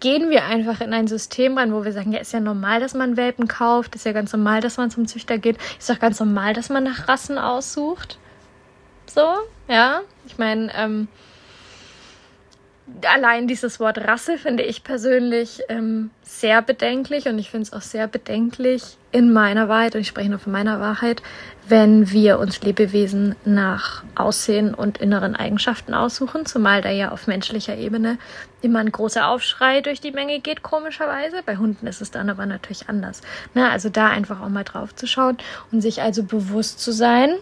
gehen 0.01 0.31
wir 0.31 0.45
einfach 0.45 0.81
in 0.81 0.95
ein 0.95 1.09
System 1.09 1.59
rein, 1.59 1.75
wo 1.75 1.85
wir 1.85 1.93
sagen, 1.93 2.13
ja, 2.13 2.21
ist 2.21 2.33
ja 2.33 2.41
normal, 2.41 2.81
dass 2.81 2.95
man 2.95 3.19
Welpen 3.19 3.49
kauft, 3.49 3.95
ist 3.95 4.07
ja 4.07 4.13
ganz 4.13 4.33
normal, 4.33 4.63
dass 4.63 4.79
man 4.79 4.91
zum 4.91 5.07
Züchter 5.07 5.37
geht, 5.37 5.59
ist 5.79 5.91
doch 5.91 5.99
ganz 5.99 6.21
normal, 6.21 6.55
dass 6.55 6.71
man 6.71 6.85
nach 6.85 7.07
Rassen 7.07 7.37
aussucht. 7.37 8.19
So, 9.07 9.27
ja, 9.69 10.01
ich 10.27 10.39
meine, 10.39 10.73
ähm, 10.75 11.09
allein 13.07 13.49
dieses 13.49 13.81
Wort 13.81 13.99
Rasse 13.99 14.37
finde 14.39 14.63
ich 14.63 14.85
persönlich 14.85 15.63
ähm, 15.69 16.11
sehr 16.23 16.61
bedenklich 16.61 17.27
und 17.27 17.39
ich 17.39 17.51
finde 17.51 17.63
es 17.63 17.73
auch 17.73 17.81
sehr 17.81 18.09
bedenklich 18.09 18.99
in 19.11 19.33
meiner 19.33 19.69
Wahrheit, 19.69 19.95
und 19.95 20.01
ich 20.01 20.09
spreche 20.09 20.29
nur 20.29 20.39
von 20.39 20.53
meiner 20.53 20.81
Wahrheit, 20.81 21.23
wenn 21.69 22.11
wir 22.11 22.39
uns 22.39 22.61
Lebewesen 22.61 23.37
nach 23.45 24.03
Aussehen 24.17 24.75
und 24.75 24.99
inneren 24.99 25.35
Eigenschaften 25.35 25.95
aussuchen, 25.95 26.47
zumal 26.47 26.83
da 26.83 26.91
ja 26.91 27.11
auf 27.13 27.27
menschlicher 27.27 27.77
Ebene 27.77 28.19
immer 28.61 28.81
ein 28.81 28.93
großer 28.93 29.29
Aufschrei 29.29 29.81
durch 29.81 30.01
die 30.01 30.11
Menge 30.11 30.41
geht, 30.41 30.63
komischerweise. 30.63 31.43
Bei 31.47 31.57
Hunden 31.57 31.87
ist 31.87 32.03
es 32.03 32.11
dann 32.11 32.29
aber 32.29 32.45
natürlich 32.45 32.89
anders. 32.89 33.23
Na, 33.55 33.71
also 33.71 33.89
da 33.89 34.09
einfach 34.09 34.43
auch 34.43 34.49
mal 34.49 34.65
drauf 34.65 34.95
zu 34.95 35.07
schauen 35.07 35.39
und 35.73 35.81
sich 35.81 36.03
also 36.03 36.25
bewusst 36.25 36.81
zu 36.81 36.93
sein, 36.93 37.35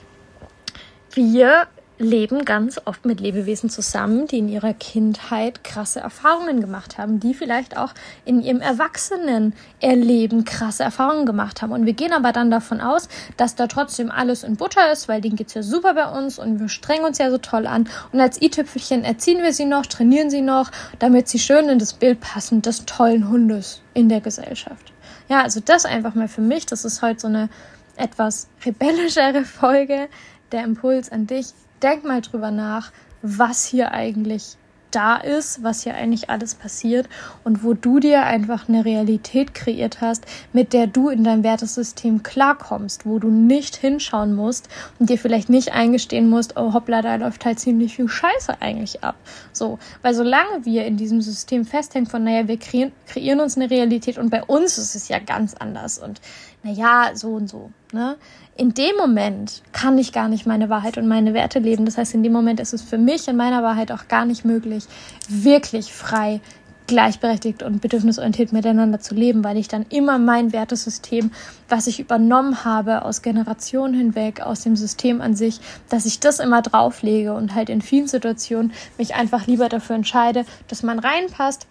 wir 1.15 1.67
leben 2.03 2.45
ganz 2.45 2.81
oft 2.85 3.05
mit 3.05 3.21
Lebewesen 3.21 3.71
zusammen, 3.71 4.27
die 4.27 4.39
in 4.39 4.49
ihrer 4.49 4.75
Kindheit 4.75 5.65
krasse 5.65 6.01
Erfahrungen 6.01 6.61
gemacht 6.61 6.99
haben, 6.99 7.21
die 7.21 7.35
vielleicht 7.35 7.77
auch 7.77 7.95
in 8.25 8.43
ihrem 8.43 8.61
Erwachsenen 8.61 9.55
erleben 9.81 10.45
krasse 10.45 10.83
Erfahrungen 10.83 11.27
gemacht 11.27 11.63
haben. 11.63 11.73
Und 11.73 11.87
wir 11.87 11.93
gehen 11.93 12.13
aber 12.13 12.33
dann 12.33 12.51
davon 12.51 12.81
aus, 12.81 13.09
dass 13.37 13.55
da 13.55 13.67
trotzdem 13.67 14.11
alles 14.11 14.43
in 14.43 14.57
Butter 14.57 14.93
ist, 14.93 15.09
weil 15.09 15.21
denen 15.21 15.37
geht's 15.37 15.55
ja 15.55 15.63
super 15.63 15.95
bei 15.95 16.09
uns 16.09 16.39
und 16.39 16.61
wir 16.61 16.69
strengen 16.69 17.05
uns 17.05 17.19
ja 17.19 17.31
so 17.31 17.39
toll 17.39 17.67
an. 17.67 17.89
Und 18.13 18.21
als 18.21 18.41
i-Tüpfelchen 18.43 19.05
erziehen 19.05 19.43
wir 19.43 19.53
sie 19.53 19.65
noch, 19.65 19.87
trainieren 19.87 20.31
sie 20.31 20.43
noch, 20.43 20.71
damit 20.99 21.29
sie 21.29 21.39
schön 21.39 21.69
in 21.69 21.79
das 21.79 21.95
Bild 21.95 22.21
passen 22.21 22.63
des 22.63 22.85
tollen 22.85 23.29
Hundes 23.29 23.81
in 23.95 24.09
der 24.09 24.21
Gesellschaft. 24.21 24.93
Ja, 25.29 25.43
also 25.43 25.61
das 25.65 25.85
einfach 25.85 26.15
mal 26.15 26.29
für 26.29 26.41
mich. 26.41 26.67
Das 26.67 26.85
ist 26.85 27.03
heute 27.03 27.21
so 27.21 27.29
eine 27.29 27.49
etwas 27.97 28.49
rebellischere 28.65 29.45
Folge. 29.45 30.09
Der 30.51 30.65
Impuls 30.65 31.11
an 31.11 31.27
dich 31.27 31.47
denk 31.83 32.05
mal 32.05 32.21
drüber 32.21 32.51
nach, 32.51 32.93
was 33.23 33.67
hier 33.67 33.93
eigentlich 33.93 34.57
da 34.93 35.17
ist, 35.17 35.63
was 35.63 35.83
hier 35.83 35.95
eigentlich 35.95 36.31
alles 36.31 36.55
passiert 36.55 37.09
und 37.45 37.65
wo 37.65 37.75
du 37.75 37.99
dir 37.99 38.25
einfach 38.25 38.69
eine 38.69 38.85
Realität 38.85 39.55
kreiert 39.55 40.01
hast, 40.01 40.25
mit 40.53 40.73
der 40.73 40.87
du 40.87 41.09
in 41.09 41.25
deinem 41.25 41.43
Wertesystem 41.43 42.23
klarkommst, 42.23 43.07
wo 43.07 43.19
du 43.19 43.29
nicht 43.29 43.77
hinschauen 43.77 44.35
musst 44.35 44.69
und 44.99 45.11
dir 45.11 45.19
vielleicht 45.19 45.49
nicht 45.49 45.73
eingestehen 45.73 46.29
musst, 46.29 46.57
oh 46.57 46.75
hoppla, 46.75 47.03
da 47.03 47.17
läuft 47.17 47.45
halt 47.45 47.59
ziemlich 47.59 47.97
viel 47.97 48.09
Scheiße 48.09 48.61
eigentlich 48.61 49.03
ab. 49.03 49.17
So, 49.53 49.79
weil 50.03 50.15
solange 50.15 50.65
wir 50.65 50.85
in 50.85 50.97
diesem 50.97 51.21
System 51.21 51.65
festhängen 51.65 52.09
von, 52.09 52.25
naja, 52.25 52.47
wir 52.47 52.59
kreieren, 52.59 52.93
kreieren 53.07 53.41
uns 53.41 53.57
eine 53.57 53.71
Realität 53.71 54.19
und 54.19 54.31
bei 54.31 54.45
uns 54.45 54.79
ist 54.79 54.95
es 54.95 55.09
ja 55.09 55.19
ganz 55.19 55.55
anders 55.55 55.99
und 55.99 56.21
naja, 56.63 57.11
so 57.15 57.35
und 57.35 57.49
so, 57.49 57.71
ne? 57.93 58.17
In 58.57 58.75
dem 58.75 58.97
Moment 58.97 59.63
kann 59.73 59.97
ich 59.99 60.13
gar 60.13 60.29
nicht 60.29 60.47
meine 60.47 60.69
Wahrheit 60.69 60.99
und 60.99 61.09
meine 61.09 61.35
Werte 61.35 61.59
leben. 61.59 61.85
Das 61.85 61.97
heißt, 61.97 62.15
in 62.15 62.23
dem 62.23 62.33
Moment 62.33 62.61
ist 62.61 62.75
es 62.75 62.83
für 62.83 62.99
mich 62.99 63.29
in 63.29 63.37
meiner 63.37 63.63
Wahrheit 63.63 63.91
auch 63.93 64.09
gar 64.09 64.27
nicht 64.27 64.45
möglich, 64.45 64.85
wirklich 65.29 65.93
frei, 65.93 66.41
gleichberechtigt 66.87 67.63
und 67.63 67.81
bedürfnisorientiert 67.81 68.53
miteinander 68.53 69.01
zu 69.01 69.15
leben, 69.15 69.45
weil 69.45 69.57
ich 69.57 69.69
dann 69.69 69.87
immer 69.89 70.19
mein 70.19 70.53
Wertesystem, 70.53 71.31
was 71.69 71.87
ich 71.87 72.01
übernommen 72.01 72.65
habe 72.65 73.05
aus 73.05 73.23
Generationen 73.23 73.95
hinweg, 73.95 74.41
aus 74.41 74.61
dem 74.61 74.77
System 74.77 75.21
an 75.21 75.35
sich, 75.35 75.61
dass 75.89 76.05
ich 76.05 76.21
das 76.21 76.39
immer 76.39 76.61
drauflege 76.61 77.33
und 77.33 77.55
halt 77.55 77.71
in 77.71 77.81
vielen 77.81 78.09
Situationen 78.09 78.73
mich 78.99 79.15
einfach 79.15 79.47
lieber 79.47 79.69
dafür 79.69 79.97
entscheide, 79.97 80.45
dass 80.69 80.83
man 80.83 80.99
reinpasst, 80.99 81.67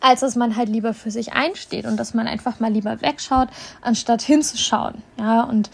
als 0.00 0.20
dass 0.20 0.36
man 0.36 0.56
halt 0.56 0.68
lieber 0.68 0.92
für 0.92 1.10
sich 1.10 1.32
einsteht 1.32 1.86
und 1.86 1.96
dass 1.96 2.12
man 2.12 2.26
einfach 2.26 2.60
mal 2.60 2.72
lieber 2.72 3.00
wegschaut, 3.00 3.48
anstatt 3.80 4.20
hinzuschauen. 4.20 5.02
Ja, 5.18 5.44
und 5.44 5.70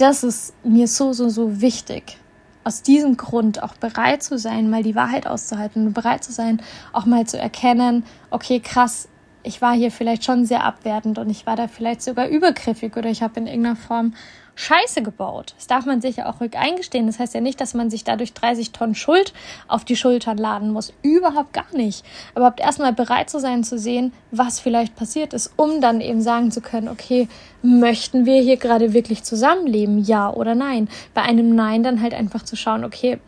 das 0.00 0.24
ist 0.24 0.54
mir 0.64 0.88
so, 0.88 1.12
so, 1.12 1.28
so 1.28 1.60
wichtig. 1.60 2.16
Aus 2.64 2.82
diesem 2.82 3.16
Grund 3.16 3.62
auch 3.62 3.74
bereit 3.74 4.22
zu 4.22 4.38
sein, 4.38 4.70
mal 4.70 4.82
die 4.82 4.94
Wahrheit 4.94 5.26
auszuhalten 5.26 5.86
und 5.86 5.92
bereit 5.94 6.24
zu 6.24 6.32
sein, 6.32 6.62
auch 6.92 7.06
mal 7.06 7.26
zu 7.26 7.38
erkennen, 7.38 8.04
okay, 8.30 8.60
krass, 8.60 9.08
ich 9.42 9.62
war 9.62 9.74
hier 9.74 9.90
vielleicht 9.90 10.24
schon 10.24 10.44
sehr 10.44 10.64
abwertend 10.64 11.18
und 11.18 11.30
ich 11.30 11.46
war 11.46 11.56
da 11.56 11.68
vielleicht 11.68 12.02
sogar 12.02 12.28
übergriffig 12.28 12.96
oder 12.96 13.08
ich 13.08 13.22
habe 13.22 13.40
in 13.40 13.46
irgendeiner 13.46 13.76
Form 13.76 14.14
Scheiße 14.60 15.00
gebaut. 15.02 15.54
Das 15.56 15.66
darf 15.68 15.86
man 15.86 16.02
sich 16.02 16.16
ja 16.16 16.26
auch 16.28 16.40
ruhig 16.40 16.54
eingestehen. 16.54 17.06
Das 17.06 17.18
heißt 17.18 17.32
ja 17.32 17.40
nicht, 17.40 17.60
dass 17.62 17.72
man 17.72 17.88
sich 17.88 18.04
dadurch 18.04 18.34
30 18.34 18.72
Tonnen 18.72 18.94
Schuld 18.94 19.32
auf 19.68 19.86
die 19.86 19.96
Schultern 19.96 20.36
laden 20.36 20.70
muss. 20.70 20.92
Überhaupt 21.00 21.54
gar 21.54 21.72
nicht. 21.72 22.04
Aber 22.34 22.44
habt 22.44 22.60
erstmal 22.60 22.92
bereit 22.92 23.30
zu 23.30 23.40
sein, 23.40 23.64
zu 23.64 23.78
sehen, 23.78 24.12
was 24.32 24.60
vielleicht 24.60 24.96
passiert 24.96 25.32
ist, 25.32 25.50
um 25.56 25.80
dann 25.80 26.02
eben 26.02 26.20
sagen 26.20 26.50
zu 26.50 26.60
können, 26.60 26.88
okay, 26.88 27.26
möchten 27.62 28.26
wir 28.26 28.42
hier 28.42 28.58
gerade 28.58 28.92
wirklich 28.92 29.22
zusammenleben? 29.22 30.04
Ja 30.04 30.30
oder 30.30 30.54
nein? 30.54 30.90
Bei 31.14 31.22
einem 31.22 31.54
Nein 31.54 31.82
dann 31.82 32.02
halt 32.02 32.12
einfach 32.12 32.42
zu 32.42 32.54
schauen, 32.54 32.84
okay, 32.84 33.18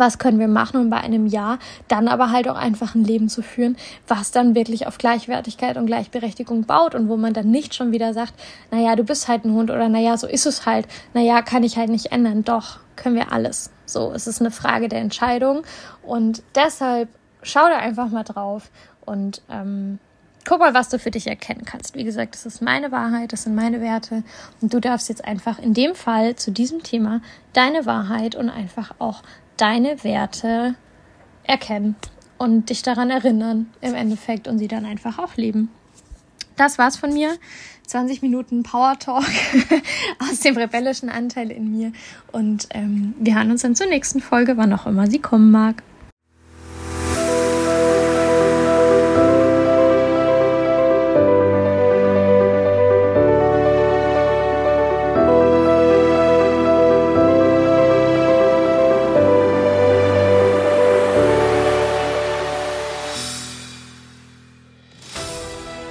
was 0.00 0.18
können 0.18 0.38
wir 0.38 0.48
machen 0.48 0.80
und 0.80 0.90
bei 0.90 0.98
einem 0.98 1.26
Ja 1.26 1.58
dann 1.88 2.08
aber 2.08 2.30
halt 2.30 2.48
auch 2.48 2.56
einfach 2.56 2.94
ein 2.94 3.04
Leben 3.04 3.28
zu 3.28 3.42
führen, 3.42 3.76
was 4.08 4.30
dann 4.30 4.54
wirklich 4.54 4.86
auf 4.86 4.98
Gleichwertigkeit 4.98 5.76
und 5.76 5.86
Gleichberechtigung 5.86 6.64
baut 6.64 6.94
und 6.94 7.08
wo 7.08 7.16
man 7.16 7.32
dann 7.32 7.50
nicht 7.50 7.74
schon 7.74 7.92
wieder 7.92 8.14
sagt, 8.14 8.34
naja, 8.70 8.96
du 8.96 9.04
bist 9.04 9.28
halt 9.28 9.44
ein 9.44 9.52
Hund 9.52 9.70
oder 9.70 9.88
naja, 9.88 10.16
so 10.16 10.26
ist 10.26 10.46
es 10.46 10.66
halt, 10.66 10.86
naja, 11.12 11.42
kann 11.42 11.62
ich 11.62 11.76
halt 11.76 11.90
nicht 11.90 12.12
ändern. 12.12 12.44
Doch, 12.44 12.78
können 12.96 13.16
wir 13.16 13.32
alles. 13.32 13.70
So, 13.86 14.12
es 14.12 14.26
ist 14.26 14.40
eine 14.40 14.50
Frage 14.50 14.88
der 14.88 15.00
Entscheidung 15.00 15.62
und 16.02 16.42
deshalb 16.54 17.08
schau 17.42 17.68
da 17.68 17.76
einfach 17.78 18.08
mal 18.08 18.24
drauf 18.24 18.70
und 19.04 19.42
ähm, 19.50 19.98
guck 20.44 20.60
mal, 20.60 20.74
was 20.74 20.88
du 20.88 20.98
für 20.98 21.10
dich 21.10 21.26
erkennen 21.26 21.64
kannst. 21.64 21.94
Wie 21.94 22.04
gesagt, 22.04 22.34
das 22.34 22.46
ist 22.46 22.62
meine 22.62 22.92
Wahrheit, 22.92 23.32
das 23.32 23.44
sind 23.44 23.54
meine 23.54 23.80
Werte 23.80 24.22
und 24.60 24.72
du 24.72 24.80
darfst 24.80 25.08
jetzt 25.08 25.24
einfach 25.24 25.58
in 25.58 25.74
dem 25.74 25.94
Fall 25.94 26.36
zu 26.36 26.50
diesem 26.50 26.82
Thema 26.82 27.20
deine 27.52 27.86
Wahrheit 27.86 28.34
und 28.34 28.50
einfach 28.50 28.94
auch 28.98 29.22
deine 29.56 30.02
Werte 30.04 30.74
erkennen 31.44 31.96
und 32.38 32.70
dich 32.70 32.82
daran 32.82 33.10
erinnern 33.10 33.70
im 33.80 33.94
Endeffekt 33.94 34.48
und 34.48 34.58
sie 34.58 34.68
dann 34.68 34.84
einfach 34.84 35.18
auch 35.18 35.36
leben. 35.36 35.70
Das 36.56 36.78
war's 36.78 36.96
von 36.96 37.12
mir. 37.12 37.36
20 37.86 38.22
Minuten 38.22 38.62
Power 38.62 38.98
Talk 38.98 39.24
aus 40.18 40.40
dem 40.40 40.56
rebellischen 40.56 41.10
Anteil 41.10 41.50
in 41.50 41.70
mir. 41.70 41.92
Und 42.32 42.68
ähm, 42.70 43.14
wir 43.18 43.34
hören 43.34 43.50
uns 43.50 43.62
dann 43.62 43.74
zur 43.74 43.86
nächsten 43.86 44.20
Folge, 44.20 44.56
wann 44.56 44.72
auch 44.72 44.86
immer 44.86 45.06
sie 45.06 45.18
kommen 45.18 45.50
mag. 45.50 45.82